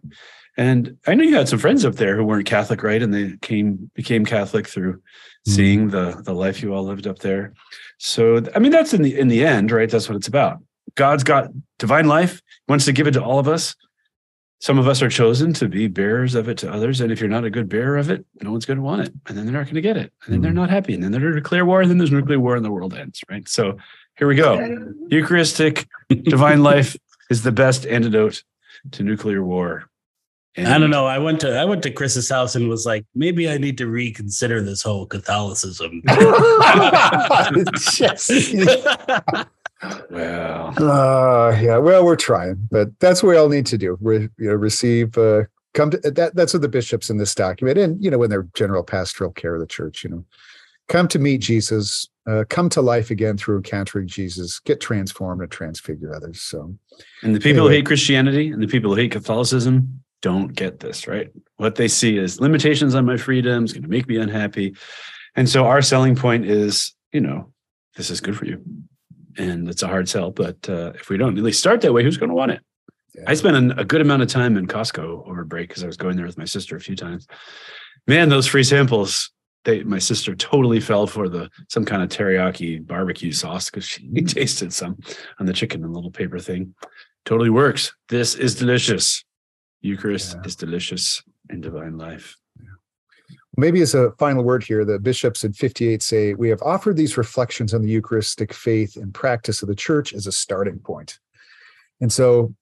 and 0.56 0.98
I 1.06 1.14
know 1.14 1.24
you 1.24 1.34
had 1.34 1.48
some 1.48 1.58
friends 1.58 1.84
up 1.84 1.94
there 1.94 2.16
who 2.16 2.24
weren't 2.24 2.46
Catholic, 2.46 2.82
right? 2.82 3.02
And 3.02 3.12
they 3.12 3.36
came 3.40 3.90
became 3.94 4.24
Catholic 4.26 4.68
through 4.68 4.94
mm-hmm. 4.94 5.50
seeing 5.50 5.88
the 5.88 6.20
the 6.24 6.34
life 6.34 6.62
you 6.62 6.74
all 6.74 6.84
lived 6.84 7.06
up 7.06 7.20
there. 7.20 7.54
So 7.98 8.42
I 8.54 8.58
mean, 8.58 8.72
that's 8.72 8.92
in 8.92 9.02
the 9.02 9.18
in 9.18 9.28
the 9.28 9.44
end, 9.44 9.70
right? 9.70 9.90
That's 9.90 10.08
what 10.08 10.16
it's 10.16 10.28
about. 10.28 10.58
God's 10.94 11.24
got 11.24 11.50
divine 11.78 12.06
life, 12.06 12.42
wants 12.68 12.84
to 12.84 12.92
give 12.92 13.06
it 13.06 13.12
to 13.12 13.22
all 13.22 13.38
of 13.38 13.48
us. 13.48 13.74
Some 14.60 14.78
of 14.78 14.86
us 14.86 15.02
are 15.02 15.08
chosen 15.08 15.52
to 15.54 15.68
be 15.68 15.88
bearers 15.88 16.36
of 16.36 16.48
it 16.48 16.58
to 16.58 16.72
others. 16.72 17.00
And 17.00 17.10
if 17.10 17.18
you're 17.18 17.28
not 17.28 17.44
a 17.44 17.50
good 17.50 17.68
bearer 17.68 17.96
of 17.96 18.10
it, 18.10 18.24
no 18.42 18.52
one's 18.52 18.64
going 18.64 18.76
to 18.76 18.82
want 18.82 19.02
it. 19.02 19.12
And 19.26 19.36
then 19.36 19.44
they're 19.44 19.54
not 19.54 19.64
going 19.64 19.74
to 19.74 19.80
get 19.80 19.96
it. 19.96 20.12
And 20.24 20.32
then 20.32 20.40
they're 20.40 20.52
mm-hmm. 20.52 20.60
not 20.60 20.70
happy. 20.70 20.94
And 20.94 21.02
then 21.02 21.10
they're 21.10 21.32
declare 21.32 21.66
war. 21.66 21.80
And 21.80 21.90
then 21.90 21.98
there's 21.98 22.12
nuclear 22.12 22.38
war 22.38 22.54
and 22.54 22.64
the 22.64 22.70
world 22.70 22.94
ends, 22.94 23.24
right? 23.28 23.48
So 23.48 23.76
here 24.18 24.28
we 24.28 24.36
go. 24.36 24.94
Eucharistic 25.08 25.88
divine 26.08 26.62
life 26.62 26.96
is 27.28 27.42
the 27.42 27.50
best 27.50 27.86
antidote 27.86 28.44
to 28.92 29.02
nuclear 29.02 29.42
war. 29.42 29.90
And 30.56 30.68
I 30.68 30.78
don't 30.78 30.90
know. 30.90 31.06
I 31.06 31.18
went 31.18 31.40
to 31.40 31.58
I 31.58 31.64
went 31.64 31.82
to 31.84 31.90
Chris's 31.90 32.28
house 32.28 32.54
and 32.54 32.68
was 32.68 32.84
like, 32.84 33.06
maybe 33.14 33.48
I 33.48 33.56
need 33.56 33.78
to 33.78 33.86
reconsider 33.86 34.62
this 34.62 34.82
whole 34.82 35.06
Catholicism. 35.06 36.02
well, 40.10 40.74
uh, 40.78 41.58
yeah. 41.58 41.78
Well, 41.78 42.04
we're 42.04 42.16
trying, 42.16 42.68
but 42.70 42.88
that's 43.00 43.22
what 43.22 43.30
we 43.30 43.36
all 43.36 43.48
need 43.48 43.66
to 43.66 43.78
do. 43.78 43.96
Re, 44.00 44.28
you 44.38 44.48
know, 44.48 44.54
receive. 44.54 45.16
Uh, 45.16 45.44
come 45.72 45.90
to 45.90 45.98
that. 45.98 46.36
That's 46.36 46.52
what 46.52 46.60
the 46.60 46.68
bishops 46.68 47.08
in 47.08 47.16
this 47.16 47.34
document, 47.34 47.78
and 47.78 48.04
you 48.04 48.10
know, 48.10 48.22
in 48.22 48.28
their 48.28 48.46
general 48.54 48.82
pastoral 48.82 49.32
care 49.32 49.54
of 49.54 49.60
the 49.60 49.66
church, 49.66 50.04
you 50.04 50.10
know, 50.10 50.24
come 50.88 51.08
to 51.08 51.18
meet 51.18 51.38
Jesus, 51.38 52.06
uh, 52.26 52.44
come 52.50 52.68
to 52.68 52.82
life 52.82 53.10
again 53.10 53.38
through 53.38 53.56
encountering 53.56 54.06
Jesus, 54.06 54.60
get 54.60 54.82
transformed 54.82 55.40
and 55.40 55.50
transfigure 55.50 56.14
others. 56.14 56.42
So, 56.42 56.76
and 57.22 57.34
the 57.34 57.40
people 57.40 57.62
anyway. 57.62 57.68
who 57.68 57.76
hate 57.76 57.86
Christianity 57.86 58.50
and 58.50 58.62
the 58.62 58.68
people 58.68 58.90
who 58.90 58.96
hate 58.96 59.12
Catholicism 59.12 60.01
don't 60.22 60.54
get 60.54 60.80
this, 60.80 61.06
right? 61.06 61.30
What 61.56 61.74
they 61.74 61.88
see 61.88 62.16
is 62.16 62.40
limitations 62.40 62.94
on 62.94 63.04
my 63.04 63.16
freedom 63.16 63.64
is 63.64 63.72
going 63.72 63.82
to 63.82 63.88
make 63.88 64.08
me 64.08 64.16
unhappy. 64.16 64.74
And 65.37 65.48
so 65.48 65.66
our 65.66 65.82
selling 65.82 66.16
point 66.16 66.46
is, 66.46 66.94
you 67.12 67.20
know, 67.20 67.52
this 67.96 68.11
is 68.11 68.20
good 68.20 68.37
for 68.37 68.46
you. 68.46 68.62
And 69.37 69.68
it's 69.68 69.82
a 69.82 69.88
hard 69.88 70.08
sell, 70.08 70.30
but 70.30 70.56
uh, 70.68 70.92
if 70.94 71.08
we 71.08 71.16
don't 71.16 71.37
at 71.37 71.44
least 71.44 71.61
start 71.61 71.80
that 71.82 71.92
way, 71.92 72.02
who's 72.02 72.16
going 72.16 72.28
to 72.28 72.35
want 72.35 72.52
it? 72.52 72.61
Yeah. 73.14 73.24
I 73.26 73.35
spent 73.35 73.56
an, 73.56 73.78
a 73.78 73.85
good 73.85 74.00
amount 74.00 74.22
of 74.22 74.28
time 74.28 74.56
in 74.56 74.66
Costco 74.66 75.28
over 75.28 75.44
break 75.44 75.68
because 75.68 75.82
I 75.82 75.87
was 75.87 75.96
going 75.96 76.16
there 76.16 76.26
with 76.26 76.38
my 76.38 76.44
sister 76.44 76.76
a 76.76 76.80
few 76.80 76.96
times. 76.96 77.26
Man, 78.06 78.28
those 78.28 78.46
free 78.46 78.64
samples, 78.64 79.30
they 79.64 79.85
my 79.85 79.98
sister 79.98 80.35
totally 80.35 80.80
fell 80.80 81.06
for 81.06 81.28
the 81.28 81.48
some 81.68 81.85
kind 81.85 82.02
of 82.02 82.08
teriyaki 82.08 82.85
barbecue 82.85 83.32
sauce 83.32 83.70
because 83.70 83.85
she 83.85 84.11
tasted 84.22 84.72
some 84.72 84.98
on 85.38 85.46
the 85.46 85.52
chicken 85.52 85.82
in 85.82 85.90
a 85.90 85.92
little 85.92 86.11
paper 86.11 86.38
thing. 86.38 86.74
Totally 87.24 87.50
works. 87.50 87.94
This 88.08 88.35
is 88.35 88.54
delicious. 88.54 89.24
Eucharist 89.83 90.37
yeah. 90.37 90.47
is 90.47 90.57
delicious 90.57 91.23
in 91.51 91.61
divine 91.61 91.99
life. 91.99 92.37
Maybe 93.57 93.83
as 93.83 93.95
a 93.95 94.12
final 94.12 94.42
word 94.42 94.64
here, 94.64 94.85
the 94.85 94.99
bishops 94.99 95.45
in 95.45 95.53
58 95.53 96.03
say, 96.03 96.33
We 96.35 96.49
have 96.49 96.62
offered 96.62 96.97
these 96.97 97.18
reflections 97.18 97.75
on 97.75 97.83
the 97.83 97.90
Eucharistic 97.90 98.55
faith 98.55 98.97
and 98.97 99.12
practice 99.12 99.61
of 99.61 99.68
the 99.68 99.75
church 99.75 100.14
as 100.14 100.27
a 100.27 100.33
starting 100.33 100.79
point. 100.79 101.18
And 102.01 102.11
so 102.11 102.55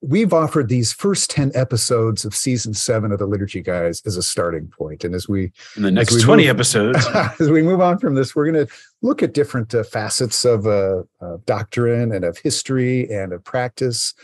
we've 0.00 0.32
offered 0.32 0.68
these 0.68 0.92
first 0.92 1.30
10 1.30 1.52
episodes 1.54 2.24
of 2.24 2.34
season 2.34 2.74
seven 2.74 3.12
of 3.12 3.18
the 3.18 3.26
liturgy 3.26 3.60
guys 3.60 4.02
as 4.06 4.16
a 4.16 4.22
starting 4.22 4.68
point 4.68 5.04
and 5.04 5.14
as 5.14 5.28
we 5.28 5.52
in 5.76 5.82
the 5.82 5.90
next 5.90 6.20
20 6.20 6.44
move, 6.44 6.50
episodes 6.50 7.06
as 7.40 7.50
we 7.50 7.62
move 7.62 7.80
on 7.80 7.98
from 7.98 8.14
this 8.14 8.34
we're 8.34 8.50
going 8.50 8.66
to 8.66 8.72
look 9.02 9.22
at 9.22 9.34
different 9.34 9.74
uh, 9.74 9.82
facets 9.82 10.44
of 10.44 10.66
uh, 10.66 11.02
uh, 11.20 11.36
doctrine 11.46 12.12
and 12.12 12.24
of 12.24 12.38
history 12.38 13.10
and 13.10 13.32
of 13.32 13.42
practice 13.44 14.14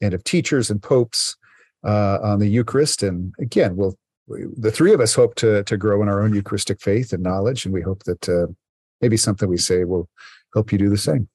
and 0.00 0.14
of 0.14 0.22
teachers 0.24 0.70
and 0.70 0.82
popes 0.82 1.36
uh, 1.84 2.18
on 2.22 2.38
the 2.38 2.48
eucharist 2.48 3.02
and 3.02 3.32
again 3.40 3.76
we'll 3.76 3.96
we, 4.26 4.44
the 4.56 4.70
three 4.70 4.92
of 4.92 5.00
us 5.00 5.14
hope 5.14 5.34
to 5.34 5.62
to 5.64 5.76
grow 5.76 6.02
in 6.02 6.08
our 6.08 6.22
own 6.22 6.34
eucharistic 6.34 6.80
faith 6.80 7.12
and 7.12 7.22
knowledge 7.22 7.64
and 7.64 7.74
we 7.74 7.82
hope 7.82 8.04
that 8.04 8.28
uh, 8.28 8.46
maybe 9.00 9.16
something 9.16 9.48
we 9.48 9.56
say 9.56 9.84
will 9.84 10.08
help 10.54 10.72
you 10.72 10.78
do 10.78 10.88
the 10.88 10.98
same 10.98 11.28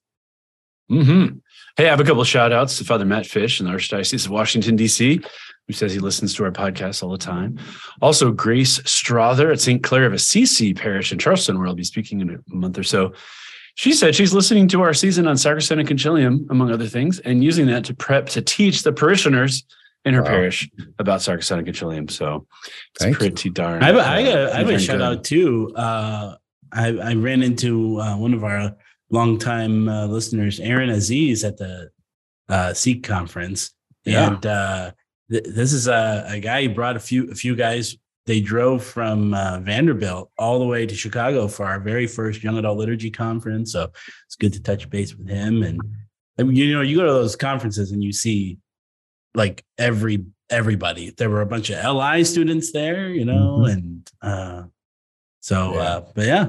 mm-hmm. 0.90 1.38
Hey, 1.78 1.86
I 1.86 1.90
have 1.90 2.00
a 2.00 2.04
couple 2.04 2.24
shout 2.24 2.52
outs 2.52 2.76
to 2.78 2.84
Father 2.84 3.04
Matt 3.04 3.24
Fish 3.24 3.60
in 3.60 3.66
the 3.66 3.72
Archdiocese 3.72 4.26
of 4.26 4.32
Washington, 4.32 4.74
D.C., 4.74 5.20
who 5.68 5.72
says 5.72 5.92
he 5.92 6.00
listens 6.00 6.34
to 6.34 6.42
our 6.42 6.50
podcast 6.50 7.04
all 7.04 7.10
the 7.10 7.16
time. 7.16 7.56
Also, 8.02 8.32
Grace 8.32 8.80
Strother 8.84 9.52
at 9.52 9.60
St. 9.60 9.80
Clare 9.80 10.06
of 10.06 10.12
Assisi 10.12 10.74
Parish 10.74 11.12
in 11.12 11.20
Charleston, 11.20 11.56
where 11.56 11.68
I'll 11.68 11.76
be 11.76 11.84
speaking 11.84 12.20
in 12.20 12.30
a 12.30 12.38
month 12.52 12.78
or 12.78 12.82
so. 12.82 13.12
She 13.76 13.92
said 13.92 14.16
she's 14.16 14.34
listening 14.34 14.66
to 14.70 14.82
our 14.82 14.92
season 14.92 15.28
on 15.28 15.36
Sacrosanctum 15.36 15.86
Concilium, 15.86 16.50
among 16.50 16.72
other 16.72 16.88
things, 16.88 17.20
and 17.20 17.44
using 17.44 17.66
that 17.66 17.84
to 17.84 17.94
prep 17.94 18.26
to 18.30 18.42
teach 18.42 18.82
the 18.82 18.92
parishioners 18.92 19.62
in 20.04 20.14
her 20.14 20.22
wow. 20.22 20.28
parish 20.28 20.70
about 20.98 21.20
Sacrosanctum 21.20 21.66
Concilium. 21.66 22.10
So 22.10 22.46
it's 22.94 23.04
Thank 23.04 23.16
pretty 23.16 23.48
you. 23.48 23.52
darn. 23.52 23.82
I 23.82 23.86
have, 23.86 23.96
uh, 23.96 24.00
I 24.00 24.22
have, 24.22 24.50
I 24.50 24.58
have 24.58 24.68
a 24.70 24.78
shout 24.78 25.02
out 25.02 25.24
too. 25.24 25.72
Uh, 25.74 26.36
I, 26.72 26.88
I 26.88 27.14
ran 27.14 27.42
into 27.42 28.00
uh, 28.00 28.16
one 28.16 28.34
of 28.34 28.44
our 28.44 28.76
longtime 29.10 29.88
uh, 29.88 30.06
listeners, 30.06 30.60
Aaron 30.60 30.90
Aziz 30.90 31.44
at 31.44 31.56
the 31.56 31.90
uh, 32.48 32.74
Seek 32.74 33.02
conference, 33.02 33.70
yeah. 34.04 34.28
and 34.28 34.46
uh, 34.46 34.92
th- 35.30 35.44
this 35.44 35.72
is 35.72 35.88
a, 35.88 36.24
a, 36.28 36.40
guy 36.40 36.66
who 36.66 36.74
brought 36.74 36.96
a 36.96 37.00
few 37.00 37.30
a 37.30 37.34
few 37.34 37.54
guys. 37.54 37.96
They 38.26 38.40
drove 38.42 38.84
from 38.84 39.32
uh, 39.32 39.60
Vanderbilt 39.60 40.30
all 40.38 40.58
the 40.58 40.66
way 40.66 40.84
to 40.84 40.94
Chicago 40.94 41.48
for 41.48 41.64
our 41.64 41.80
very 41.80 42.06
first 42.06 42.42
young 42.42 42.58
adult 42.58 42.76
liturgy 42.76 43.10
conference. 43.10 43.72
So 43.72 43.90
it's 44.26 44.36
good 44.36 44.52
to 44.52 44.62
touch 44.62 44.90
base 44.90 45.14
with 45.14 45.30
him. 45.30 45.62
And 45.62 45.80
I 46.38 46.42
mean, 46.42 46.54
you 46.54 46.74
know, 46.74 46.82
you 46.82 46.98
go 46.98 47.06
to 47.06 47.12
those 47.12 47.36
conferences 47.36 47.90
and 47.90 48.04
you 48.04 48.12
see 48.12 48.58
like 49.38 49.64
every 49.78 50.26
everybody. 50.50 51.10
There 51.16 51.30
were 51.30 51.40
a 51.40 51.46
bunch 51.46 51.70
of 51.70 51.82
LI 51.82 52.24
students 52.24 52.72
there, 52.72 53.08
you 53.08 53.24
know, 53.24 53.60
mm-hmm. 53.60 53.70
and 53.70 54.10
uh, 54.20 54.62
so 55.40 55.74
yeah. 55.74 55.80
Uh, 55.80 56.04
but 56.14 56.26
yeah, 56.26 56.48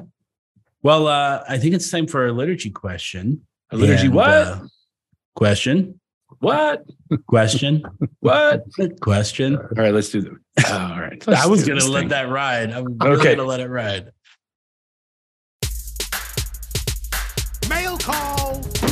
well, 0.82 1.08
uh, 1.08 1.44
I 1.48 1.58
think 1.58 1.76
it's 1.76 1.90
time 1.90 2.08
for 2.08 2.28
a 2.28 2.34
liturgy 2.34 2.72
question. 2.72 3.46
A 3.72 3.78
liturgy 3.78 4.08
and, 4.08 4.16
what? 4.16 4.30
Uh, 4.30 4.60
question. 5.36 6.00
What? 6.40 6.86
Question. 7.28 7.84
what? 8.20 8.66
Question. 9.02 9.58
All 9.58 9.68
right, 9.76 9.94
let's 9.94 10.10
do 10.10 10.22
them. 10.22 10.44
Uh, 10.66 10.90
all 10.94 11.02
right. 11.02 11.28
I 11.28 11.48
was 11.48 11.66
going 11.66 11.80
to 11.80 11.90
let 11.90 12.00
thing. 12.02 12.10
that 12.10 12.30
ride. 12.30 12.72
I'm 12.72 12.98
okay. 13.02 13.24
going 13.24 13.38
to 13.38 13.44
let 13.44 13.60
it 13.60 13.68
ride. 13.68 14.12
Mail 17.70 17.98
call. 17.98 18.89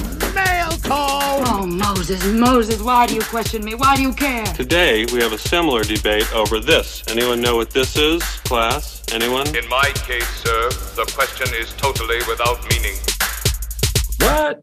Mail 0.88 0.97
call. 0.97 1.47
Oh, 1.47 1.65
Moses, 1.65 2.26
Moses, 2.26 2.82
why 2.82 3.08
do 3.08 3.15
you 3.15 3.21
question 3.21 3.63
me? 3.63 3.76
Why 3.76 3.95
do 3.95 4.02
you 4.02 4.13
care? 4.13 4.45
Today, 4.45 5.06
we 5.12 5.21
have 5.21 5.34
a 5.34 5.38
similar 5.38 5.84
debate 5.84 6.32
over 6.34 6.60
this. 6.60 7.04
Anyone 7.10 7.41
know 7.41 7.56
what 7.56 7.71
this 7.71 7.95
is, 7.95 8.21
class? 8.43 9.04
Anyone? 9.12 9.47
In 9.56 9.67
my 9.69 9.91
case, 9.95 10.28
sir, 10.28 10.69
the 10.95 11.12
question 11.15 11.47
is 11.56 11.73
totally 11.73 12.17
without 12.28 12.62
meaning. 12.69 12.95
What? 14.19 14.62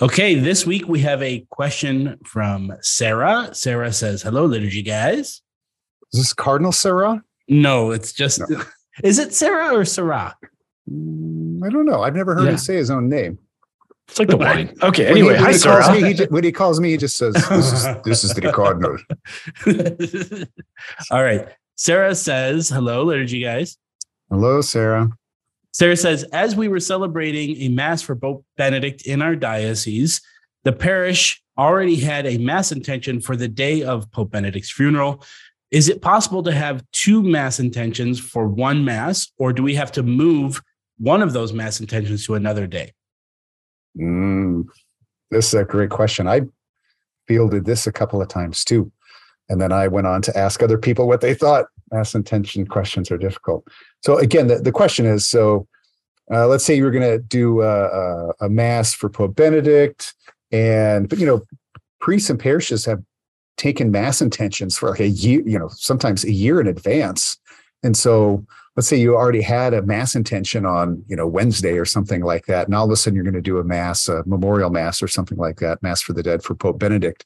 Okay, 0.00 0.34
this 0.34 0.66
week 0.66 0.88
we 0.88 1.00
have 1.00 1.22
a 1.22 1.46
question 1.50 2.18
from 2.24 2.72
Sarah. 2.80 3.50
Sarah 3.52 3.92
says, 3.92 4.22
Hello, 4.22 4.46
liturgy 4.46 4.82
guys. 4.82 5.42
Is 6.12 6.20
this 6.20 6.32
Cardinal 6.32 6.72
Sarah? 6.72 7.22
No, 7.48 7.90
it's 7.90 8.12
just, 8.12 8.40
no. 8.48 8.62
is 9.04 9.18
it 9.18 9.34
Sarah 9.34 9.74
or 9.74 9.84
Sarah? 9.84 10.36
Mm, 10.90 11.64
I 11.64 11.70
don't 11.70 11.86
know. 11.86 12.02
I've 12.02 12.16
never 12.16 12.34
heard 12.34 12.44
yeah. 12.44 12.50
him 12.50 12.58
say 12.58 12.76
his 12.76 12.90
own 12.90 13.08
name. 13.08 13.38
It's 14.08 14.18
like 14.18 14.28
the 14.28 14.36
wine. 14.36 14.74
Okay. 14.82 15.06
Anyway, 15.06 15.34
when 15.34 15.42
hi, 15.42 15.52
Sarah. 15.52 15.92
Me, 15.92 16.12
he, 16.12 16.24
when 16.30 16.44
he 16.44 16.52
calls 16.52 16.80
me, 16.80 16.90
he 16.90 16.96
just 16.96 17.16
says, 17.16 17.34
"This 17.34 17.72
is 17.72 17.86
this 18.04 18.24
is 18.24 18.34
the 18.34 18.52
cardinal." 18.52 18.98
All 21.10 21.22
right. 21.22 21.48
Sarah 21.76 22.14
says, 22.14 22.68
hello, 22.68 23.02
liturgy 23.02 23.40
guys. 23.42 23.76
Hello, 24.30 24.60
Sarah. 24.60 25.10
Sarah 25.72 25.96
says, 25.96 26.22
as 26.32 26.54
we 26.54 26.68
were 26.68 26.78
celebrating 26.78 27.56
a 27.56 27.68
mass 27.70 28.02
for 28.02 28.14
Pope 28.14 28.44
Benedict 28.56 29.02
in 29.02 29.22
our 29.22 29.34
diocese, 29.34 30.20
the 30.64 30.72
parish 30.72 31.42
already 31.58 31.96
had 31.96 32.26
a 32.26 32.38
mass 32.38 32.70
intention 32.70 33.20
for 33.20 33.36
the 33.36 33.48
day 33.48 33.82
of 33.82 34.10
Pope 34.12 34.30
Benedict's 34.30 34.70
funeral. 34.70 35.24
Is 35.70 35.88
it 35.88 36.02
possible 36.02 36.42
to 36.44 36.52
have 36.52 36.84
two 36.92 37.22
mass 37.22 37.58
intentions 37.58 38.20
for 38.20 38.46
one 38.46 38.84
mass, 38.84 39.32
or 39.38 39.52
do 39.52 39.62
we 39.62 39.74
have 39.74 39.90
to 39.92 40.02
move 40.02 40.62
one 40.98 41.20
of 41.20 41.32
those 41.32 41.52
mass 41.52 41.80
intentions 41.80 42.26
to 42.26 42.34
another 42.34 42.66
day? 42.66 42.92
Mm, 43.98 44.64
this 45.30 45.48
is 45.48 45.54
a 45.54 45.64
great 45.64 45.90
question. 45.90 46.28
I 46.28 46.42
fielded 47.26 47.64
this 47.64 47.86
a 47.86 47.92
couple 47.92 48.20
of 48.20 48.28
times 48.28 48.64
too. 48.64 48.90
And 49.48 49.60
then 49.60 49.72
I 49.72 49.88
went 49.88 50.06
on 50.06 50.22
to 50.22 50.36
ask 50.36 50.62
other 50.62 50.78
people 50.78 51.06
what 51.06 51.20
they 51.20 51.34
thought. 51.34 51.66
Mass 51.90 52.14
intention 52.14 52.66
questions 52.66 53.10
are 53.10 53.18
difficult. 53.18 53.66
So 54.00 54.16
again, 54.18 54.46
the, 54.46 54.56
the 54.56 54.72
question 54.72 55.04
is, 55.04 55.26
so 55.26 55.66
uh, 56.32 56.46
let's 56.46 56.64
say 56.64 56.74
you 56.74 56.84
were 56.84 56.90
going 56.90 57.10
to 57.10 57.18
do 57.18 57.60
a, 57.60 57.84
a, 57.84 58.32
a, 58.42 58.48
mass 58.48 58.94
for 58.94 59.10
Pope 59.10 59.34
Benedict, 59.34 60.14
and 60.50 61.08
but 61.08 61.18
you 61.18 61.26
know, 61.26 61.42
priests 62.00 62.30
and 62.30 62.38
parishes 62.38 62.84
have 62.84 63.02
taken 63.56 63.90
mass 63.90 64.22
intentions 64.22 64.78
for 64.78 64.90
like 64.90 65.00
a 65.00 65.08
year, 65.08 65.42
you 65.44 65.58
know, 65.58 65.68
sometimes 65.68 66.24
a 66.24 66.32
year 66.32 66.60
in 66.60 66.66
advance. 66.66 67.36
And 67.82 67.96
so 67.96 68.46
let's 68.76 68.88
say 68.88 68.96
you 68.96 69.14
already 69.14 69.42
had 69.42 69.74
a 69.74 69.82
mass 69.82 70.14
intention 70.14 70.64
on, 70.64 71.04
you 71.06 71.16
know, 71.16 71.26
Wednesday 71.26 71.78
or 71.78 71.84
something 71.84 72.22
like 72.22 72.46
that, 72.46 72.66
and 72.66 72.74
all 72.74 72.86
of 72.86 72.90
a 72.90 72.96
sudden 72.96 73.14
you're 73.14 73.24
going 73.24 73.34
to 73.34 73.40
do 73.40 73.58
a 73.58 73.64
mass, 73.64 74.08
a 74.08 74.22
memorial 74.26 74.70
mass 74.70 75.02
or 75.02 75.08
something 75.08 75.38
like 75.38 75.58
that, 75.58 75.82
mass 75.82 76.00
for 76.00 76.12
the 76.12 76.22
dead 76.22 76.42
for 76.42 76.54
Pope 76.54 76.78
Benedict 76.78 77.24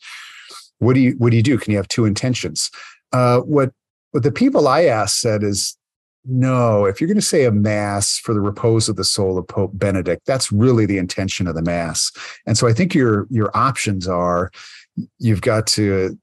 what 0.79 0.95
do 0.95 1.01
you 1.01 1.13
what 1.19 1.31
do 1.31 1.37
you 1.37 1.43
do? 1.43 1.59
Can 1.59 1.73
you 1.73 1.77
have 1.77 1.89
two 1.89 2.05
intentions? 2.05 2.71
Uh, 3.13 3.41
what 3.41 3.73
what 4.11 4.23
the 4.23 4.33
people 4.33 4.69
I 4.69 4.85
asked 4.85 5.21
said 5.21 5.43
is 5.43 5.77
no. 6.25 6.85
If 6.85 7.01
you're 7.01 7.09
going 7.09 7.17
to 7.17 7.23
say 7.23 7.45
a 7.45 7.53
mass 7.53 8.19
for 8.19 8.35
the 8.35 8.41
repose 8.41 8.89
of 8.89 8.97
the 8.97 9.05
soul 9.05 9.39
of 9.39 9.47
Pope 9.47 9.73
Benedict, 9.75 10.23
that's 10.27 10.51
really 10.53 10.87
the 10.87 10.99
intention 10.99 11.47
of 11.47 11.55
the 11.55 11.63
mass. 11.63 12.11
And 12.47 12.59
so 12.59 12.67
I 12.67 12.73
think 12.73 12.95
your 12.95 13.27
your 13.31 13.57
options 13.57 14.07
are 14.09 14.51
you've 15.19 15.43
got 15.43 15.67
to 15.69 16.19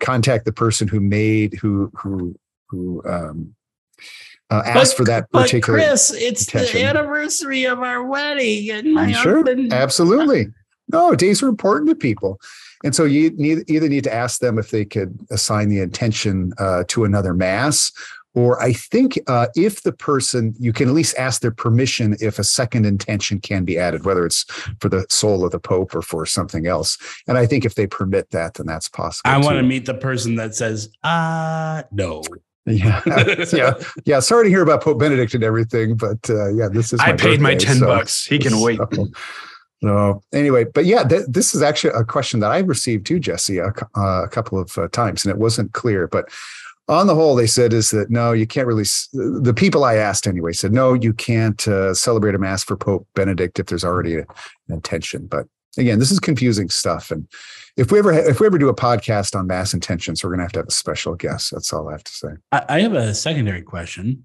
contact 0.00 0.44
the 0.44 0.52
person 0.52 0.86
who 0.86 1.00
made 1.00 1.54
who 1.54 1.90
who 1.94 2.36
who 2.68 3.02
um, 3.04 3.54
uh, 4.50 4.62
asked 4.64 4.96
for 4.96 5.04
that 5.04 5.30
particular. 5.30 5.78
But 5.78 5.86
Chris, 5.86 6.10
it's 6.10 6.46
intention. 6.46 6.80
the 6.80 6.86
anniversary 6.86 7.64
of 7.64 7.80
our 7.80 8.04
wedding, 8.04 8.70
and 8.70 8.94
my 8.94 9.12
sure, 9.12 9.36
husband. 9.36 9.72
Absolutely, 9.72 10.46
no 10.92 11.14
days 11.14 11.42
are 11.42 11.48
important 11.48 11.90
to 11.90 11.96
people. 11.96 12.40
And 12.84 12.94
so 12.94 13.04
you 13.04 13.30
need, 13.30 13.68
either 13.68 13.88
need 13.88 14.04
to 14.04 14.14
ask 14.14 14.40
them 14.40 14.56
if 14.56 14.70
they 14.70 14.84
could 14.84 15.18
assign 15.30 15.68
the 15.68 15.80
intention 15.80 16.52
uh, 16.58 16.84
to 16.88 17.04
another 17.04 17.34
mass, 17.34 17.90
or 18.34 18.62
I 18.62 18.72
think 18.72 19.18
uh, 19.26 19.48
if 19.56 19.82
the 19.82 19.92
person, 19.92 20.54
you 20.60 20.72
can 20.72 20.88
at 20.88 20.94
least 20.94 21.16
ask 21.18 21.40
their 21.40 21.50
permission 21.50 22.16
if 22.20 22.38
a 22.38 22.44
second 22.44 22.86
intention 22.86 23.40
can 23.40 23.64
be 23.64 23.78
added, 23.78 24.04
whether 24.04 24.24
it's 24.24 24.44
for 24.80 24.88
the 24.88 25.06
soul 25.08 25.44
of 25.44 25.50
the 25.50 25.58
Pope 25.58 25.92
or 25.92 26.02
for 26.02 26.24
something 26.24 26.68
else. 26.68 26.98
And 27.26 27.36
I 27.36 27.46
think 27.46 27.64
if 27.64 27.74
they 27.74 27.88
permit 27.88 28.30
that, 28.30 28.54
then 28.54 28.66
that's 28.66 28.88
possible. 28.88 29.28
I 29.28 29.38
want 29.38 29.56
to 29.56 29.64
meet 29.64 29.86
the 29.86 29.94
person 29.94 30.36
that 30.36 30.54
says, 30.54 30.90
uh, 31.02 31.82
no. 31.90 32.22
Yeah, 32.68 33.02
yeah, 33.52 33.74
yeah. 34.04 34.20
Sorry 34.20 34.44
to 34.44 34.50
hear 34.50 34.62
about 34.62 34.82
Pope 34.82 34.98
Benedict 34.98 35.34
and 35.34 35.44
everything, 35.44 35.96
but 35.96 36.28
uh, 36.28 36.52
yeah, 36.54 36.68
this 36.68 36.92
is. 36.92 37.00
I 37.00 37.12
paid 37.12 37.18
birthday, 37.18 37.36
my 37.38 37.54
ten 37.54 37.76
so, 37.76 37.86
bucks. 37.86 38.26
He 38.26 38.38
can 38.38 38.60
wait. 38.60 38.80
So 39.82 40.22
anyway, 40.32 40.64
but 40.64 40.86
yeah, 40.86 41.04
th- 41.04 41.26
this 41.28 41.54
is 41.54 41.62
actually 41.62 41.92
a 41.94 42.04
question 42.04 42.40
that 42.40 42.50
I 42.50 42.58
received 42.58 43.06
too, 43.06 43.20
Jesse, 43.20 43.58
a, 43.58 43.72
uh, 43.96 44.24
a 44.24 44.28
couple 44.28 44.58
of 44.58 44.76
uh, 44.76 44.88
times, 44.88 45.24
and 45.24 45.30
it 45.30 45.38
wasn't 45.38 45.72
clear. 45.72 46.08
But 46.08 46.28
on 46.88 47.06
the 47.06 47.14
whole, 47.14 47.36
they 47.36 47.46
said 47.46 47.72
is 47.72 47.90
that 47.90 48.10
no, 48.10 48.32
you 48.32 48.46
can't 48.46 48.66
really. 48.66 48.84
The 49.12 49.54
people 49.54 49.84
I 49.84 49.94
asked 49.94 50.26
anyway 50.26 50.52
said 50.52 50.72
no, 50.72 50.94
you 50.94 51.12
can't 51.12 51.66
uh, 51.68 51.94
celebrate 51.94 52.34
a 52.34 52.38
mass 52.38 52.64
for 52.64 52.76
Pope 52.76 53.06
Benedict 53.14 53.60
if 53.60 53.66
there's 53.66 53.84
already 53.84 54.16
a, 54.16 54.20
an 54.20 54.26
intention. 54.70 55.26
But 55.26 55.46
again, 55.78 55.98
this 55.98 56.10
is 56.10 56.20
confusing 56.20 56.68
stuff, 56.68 57.10
and 57.10 57.26
if 57.78 57.92
we 57.92 58.00
ever 58.00 58.12
ha- 58.12 58.28
if 58.28 58.40
we 58.40 58.46
ever 58.46 58.58
do 58.58 58.68
a 58.68 58.74
podcast 58.74 59.34
on 59.36 59.46
mass 59.46 59.72
intentions, 59.72 60.22
we're 60.22 60.30
going 60.30 60.38
to 60.38 60.44
have 60.44 60.52
to 60.52 60.58
have 60.60 60.68
a 60.68 60.72
special 60.72 61.14
guest. 61.14 61.52
That's 61.52 61.72
all 61.72 61.88
I 61.88 61.92
have 61.92 62.04
to 62.04 62.12
say. 62.12 62.28
I, 62.52 62.64
I 62.68 62.80
have 62.80 62.94
a 62.94 63.14
secondary 63.14 63.62
question. 63.62 64.24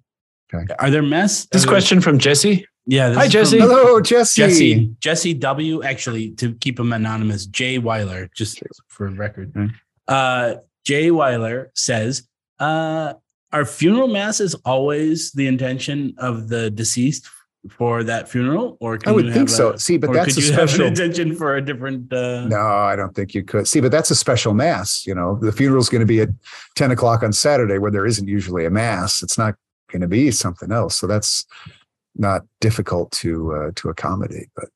Okay. 0.54 0.74
Are 0.80 0.90
there 0.90 1.04
mass? 1.04 1.46
This 1.46 1.66
question 1.66 2.02
from 2.02 2.20
Jesse. 2.20 2.68
Yeah. 2.86 3.14
Hi, 3.14 3.28
Jesse. 3.28 3.60
Hello, 3.60 4.02
Jesse. 4.02 4.42
Jesse. 4.42 4.92
Jesse 5.00 5.34
W. 5.36 5.84
Actually, 5.84 6.32
to 6.32 6.54
keep 6.56 6.80
him 6.80 6.92
anonymous, 6.92 7.46
Jay 7.46 7.78
Weiler, 7.78 8.30
just 8.36 8.62
for 8.88 9.08
record. 9.10 9.54
Mm-hmm. 9.54 9.76
Uh, 10.08 10.56
Jay 10.84 11.12
Weiler 11.12 11.72
says, 11.76 12.28
uh, 12.60 13.14
"Are 13.52 13.66
funeral 13.66 14.08
masses 14.08 14.54
always 14.66 15.32
the 15.32 15.48
intention 15.48 16.16
of 16.18 16.50
the 16.50 16.70
deceased 16.70 17.30
for 17.70 18.04
that 18.04 18.28
funeral, 18.28 18.78
or 18.82 19.00
I 19.06 19.12
would 19.12 19.34
think 19.34 19.50
so. 19.50 19.76
See, 19.76 19.98
but 19.98 20.12
that's 20.12 20.38
a 20.38 20.42
special 20.42 20.86
intention 20.86 21.36
for 21.36 21.56
a 21.56 21.62
different. 21.62 22.12
Uh... 22.12 22.46
No, 22.46 22.58
I 22.58 22.96
don't 22.96 23.16
think 23.16 23.34
you 23.34 23.44
could. 23.44 23.68
See, 23.68 23.80
but 23.80 23.92
that's 23.92 24.12
a 24.12 24.16
special 24.16 24.54
mass. 24.54 25.06
You 25.06 25.16
know, 25.16 25.38
the 25.42 25.52
funeral 25.52 25.80
is 25.82 25.90
going 25.90 26.02
to 26.02 26.06
be 26.06 26.22
at 26.22 26.30
ten 26.76 26.92
o'clock 26.92 27.24
on 27.24 27.32
Saturday, 27.32 27.78
where 27.78 27.92
there 27.92 28.06
isn't 28.06 28.28
usually 28.28 28.66
a 28.66 28.70
mass. 28.70 29.24
It's 29.24 29.38
not 29.38 29.56
going 29.92 30.02
to 30.02 30.08
be 30.08 30.32
something 30.32 30.72
else. 30.72 30.98
So 30.98 31.08
that's 31.08 31.46
not 32.16 32.42
difficult 32.60 33.12
to 33.12 33.54
uh, 33.54 33.72
to 33.76 33.90
accommodate. 33.90 34.50
But 34.56 34.70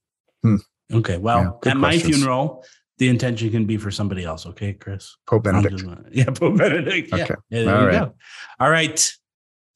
hmm. 0.43 0.57
okay, 0.93 1.17
well, 1.17 1.59
yeah, 1.63 1.71
at 1.71 1.77
my 1.77 1.97
funeral, 1.97 2.63
the 2.97 3.09
intention 3.09 3.51
can 3.51 3.65
be 3.65 3.77
for 3.77 3.91
somebody 3.91 4.23
else. 4.23 4.45
Okay, 4.45 4.73
Chris. 4.73 5.17
Pope 5.27 5.43
Benedict. 5.43 5.77
Just, 5.77 5.95
yeah, 6.11 6.25
Pope 6.25 6.57
Benedict. 6.57 7.09
Yeah. 7.11 7.23
Okay. 7.23 7.35
Yeah, 7.49 7.63
there 7.63 7.75
All 7.75 7.81
you 7.81 7.87
right. 7.87 7.99
go. 7.99 8.15
All 8.59 8.69
right. 8.69 9.13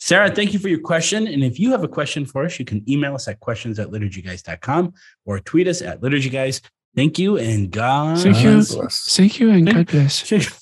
Sarah, 0.01 0.33
thank 0.33 0.51
you 0.51 0.57
for 0.57 0.67
your 0.67 0.79
question. 0.79 1.27
And 1.27 1.43
if 1.43 1.59
you 1.59 1.69
have 1.71 1.83
a 1.83 1.87
question 1.87 2.25
for 2.25 2.43
us, 2.43 2.57
you 2.57 2.65
can 2.65 2.83
email 2.89 3.13
us 3.13 3.27
at 3.27 3.39
questions 3.39 3.77
at 3.77 3.89
liturgyguys.com 3.89 4.93
or 5.25 5.39
tweet 5.39 5.67
us 5.67 5.83
at 5.83 6.01
liturgyguys. 6.01 6.59
Thank 6.95 7.19
you 7.19 7.37
and 7.37 7.69
God 7.69 8.17
Thank 8.17 8.43
you. 8.43 8.63
Bless. 8.63 9.15
Thank 9.15 9.39
you 9.39 9.51
and 9.51 9.71
God 9.71 9.85
bless. 9.85 10.57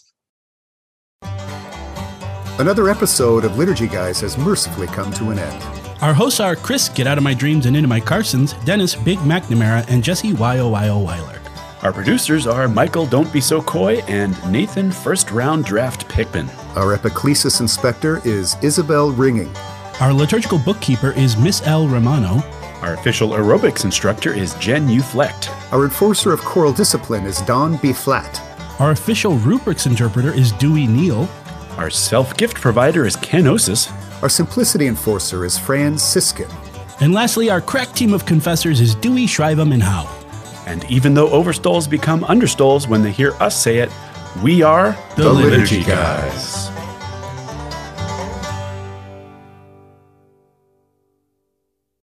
Another 2.59 2.89
episode 2.89 3.45
of 3.45 3.57
Liturgy 3.57 3.87
Guys 3.87 4.19
has 4.19 4.37
mercifully 4.37 4.87
come 4.87 5.13
to 5.13 5.29
an 5.29 5.39
end. 5.39 5.63
Our 6.01 6.13
hosts 6.13 6.41
are 6.41 6.57
Chris 6.57 6.89
Get 6.89 7.07
Out 7.07 7.17
of 7.17 7.23
My 7.23 7.33
Dreams 7.33 7.65
and 7.65 7.77
Into 7.77 7.87
My 7.87 8.01
Carstens, 8.01 8.53
Denis 8.65 8.95
Big 8.95 9.19
McNamara, 9.19 9.85
and 9.89 10.03
Jesse 10.03 10.33
Y-O 10.33 10.67
Y-O 10.67 10.99
Weiler. 10.99 11.38
Our 11.81 11.93
producers 11.93 12.45
are 12.45 12.67
Michael 12.67 13.05
Don't 13.05 13.31
Be 13.31 13.39
So 13.39 13.61
Coy 13.61 13.99
and 14.09 14.35
Nathan 14.51 14.91
First 14.91 15.31
Round 15.31 15.63
Draft 15.63 16.09
Pickman. 16.09 16.49
Our 16.75 16.97
epiclesis 16.97 17.61
inspector 17.61 18.21
is 18.25 18.57
Isabel 18.61 19.11
Ringing. 19.11 19.49
Our 20.01 20.11
liturgical 20.11 20.59
bookkeeper 20.59 21.13
is 21.13 21.37
Miss 21.37 21.65
L. 21.65 21.87
Romano. 21.87 22.43
Our 22.81 22.95
official 22.95 23.29
aerobics 23.29 23.85
instructor 23.85 24.33
is 24.33 24.55
Jen 24.55 24.89
Uflecht. 24.89 25.49
Our 25.71 25.85
enforcer 25.85 26.33
of 26.33 26.41
choral 26.41 26.73
discipline 26.73 27.25
is 27.25 27.39
Don 27.43 27.77
B. 27.77 27.93
Flat. 27.93 28.41
Our 28.81 28.91
official 28.91 29.37
rubrics 29.37 29.85
interpreter 29.85 30.33
is 30.33 30.51
Dewey 30.51 30.85
Neal. 30.85 31.29
Our 31.77 31.89
self 31.89 32.35
gift 32.35 32.55
provider 32.55 33.05
is 33.05 33.15
Ken 33.15 33.45
Osis. 33.45 33.89
Our 34.21 34.27
simplicity 34.29 34.87
enforcer 34.87 35.45
is 35.45 35.57
Fran 35.57 35.93
Siskin. 35.93 36.49
And 36.99 37.13
lastly, 37.13 37.49
our 37.49 37.61
crack 37.61 37.93
team 37.93 38.13
of 38.13 38.25
confessors 38.25 38.81
is 38.81 38.95
Dewey, 38.95 39.25
Shrivam, 39.27 39.73
and 39.73 39.81
Howe. 39.81 40.18
And 40.69 40.85
even 40.85 41.15
though 41.15 41.29
overstoles 41.31 41.87
become 41.87 42.21
understoles 42.21 42.87
when 42.87 43.01
they 43.01 43.11
hear 43.11 43.33
us 43.41 43.59
say 43.59 43.79
it, 43.79 43.89
we 44.43 44.61
are 44.61 44.95
the, 45.15 45.23
the 45.23 45.33
Liturgy, 45.33 45.83
guys. 45.83 46.68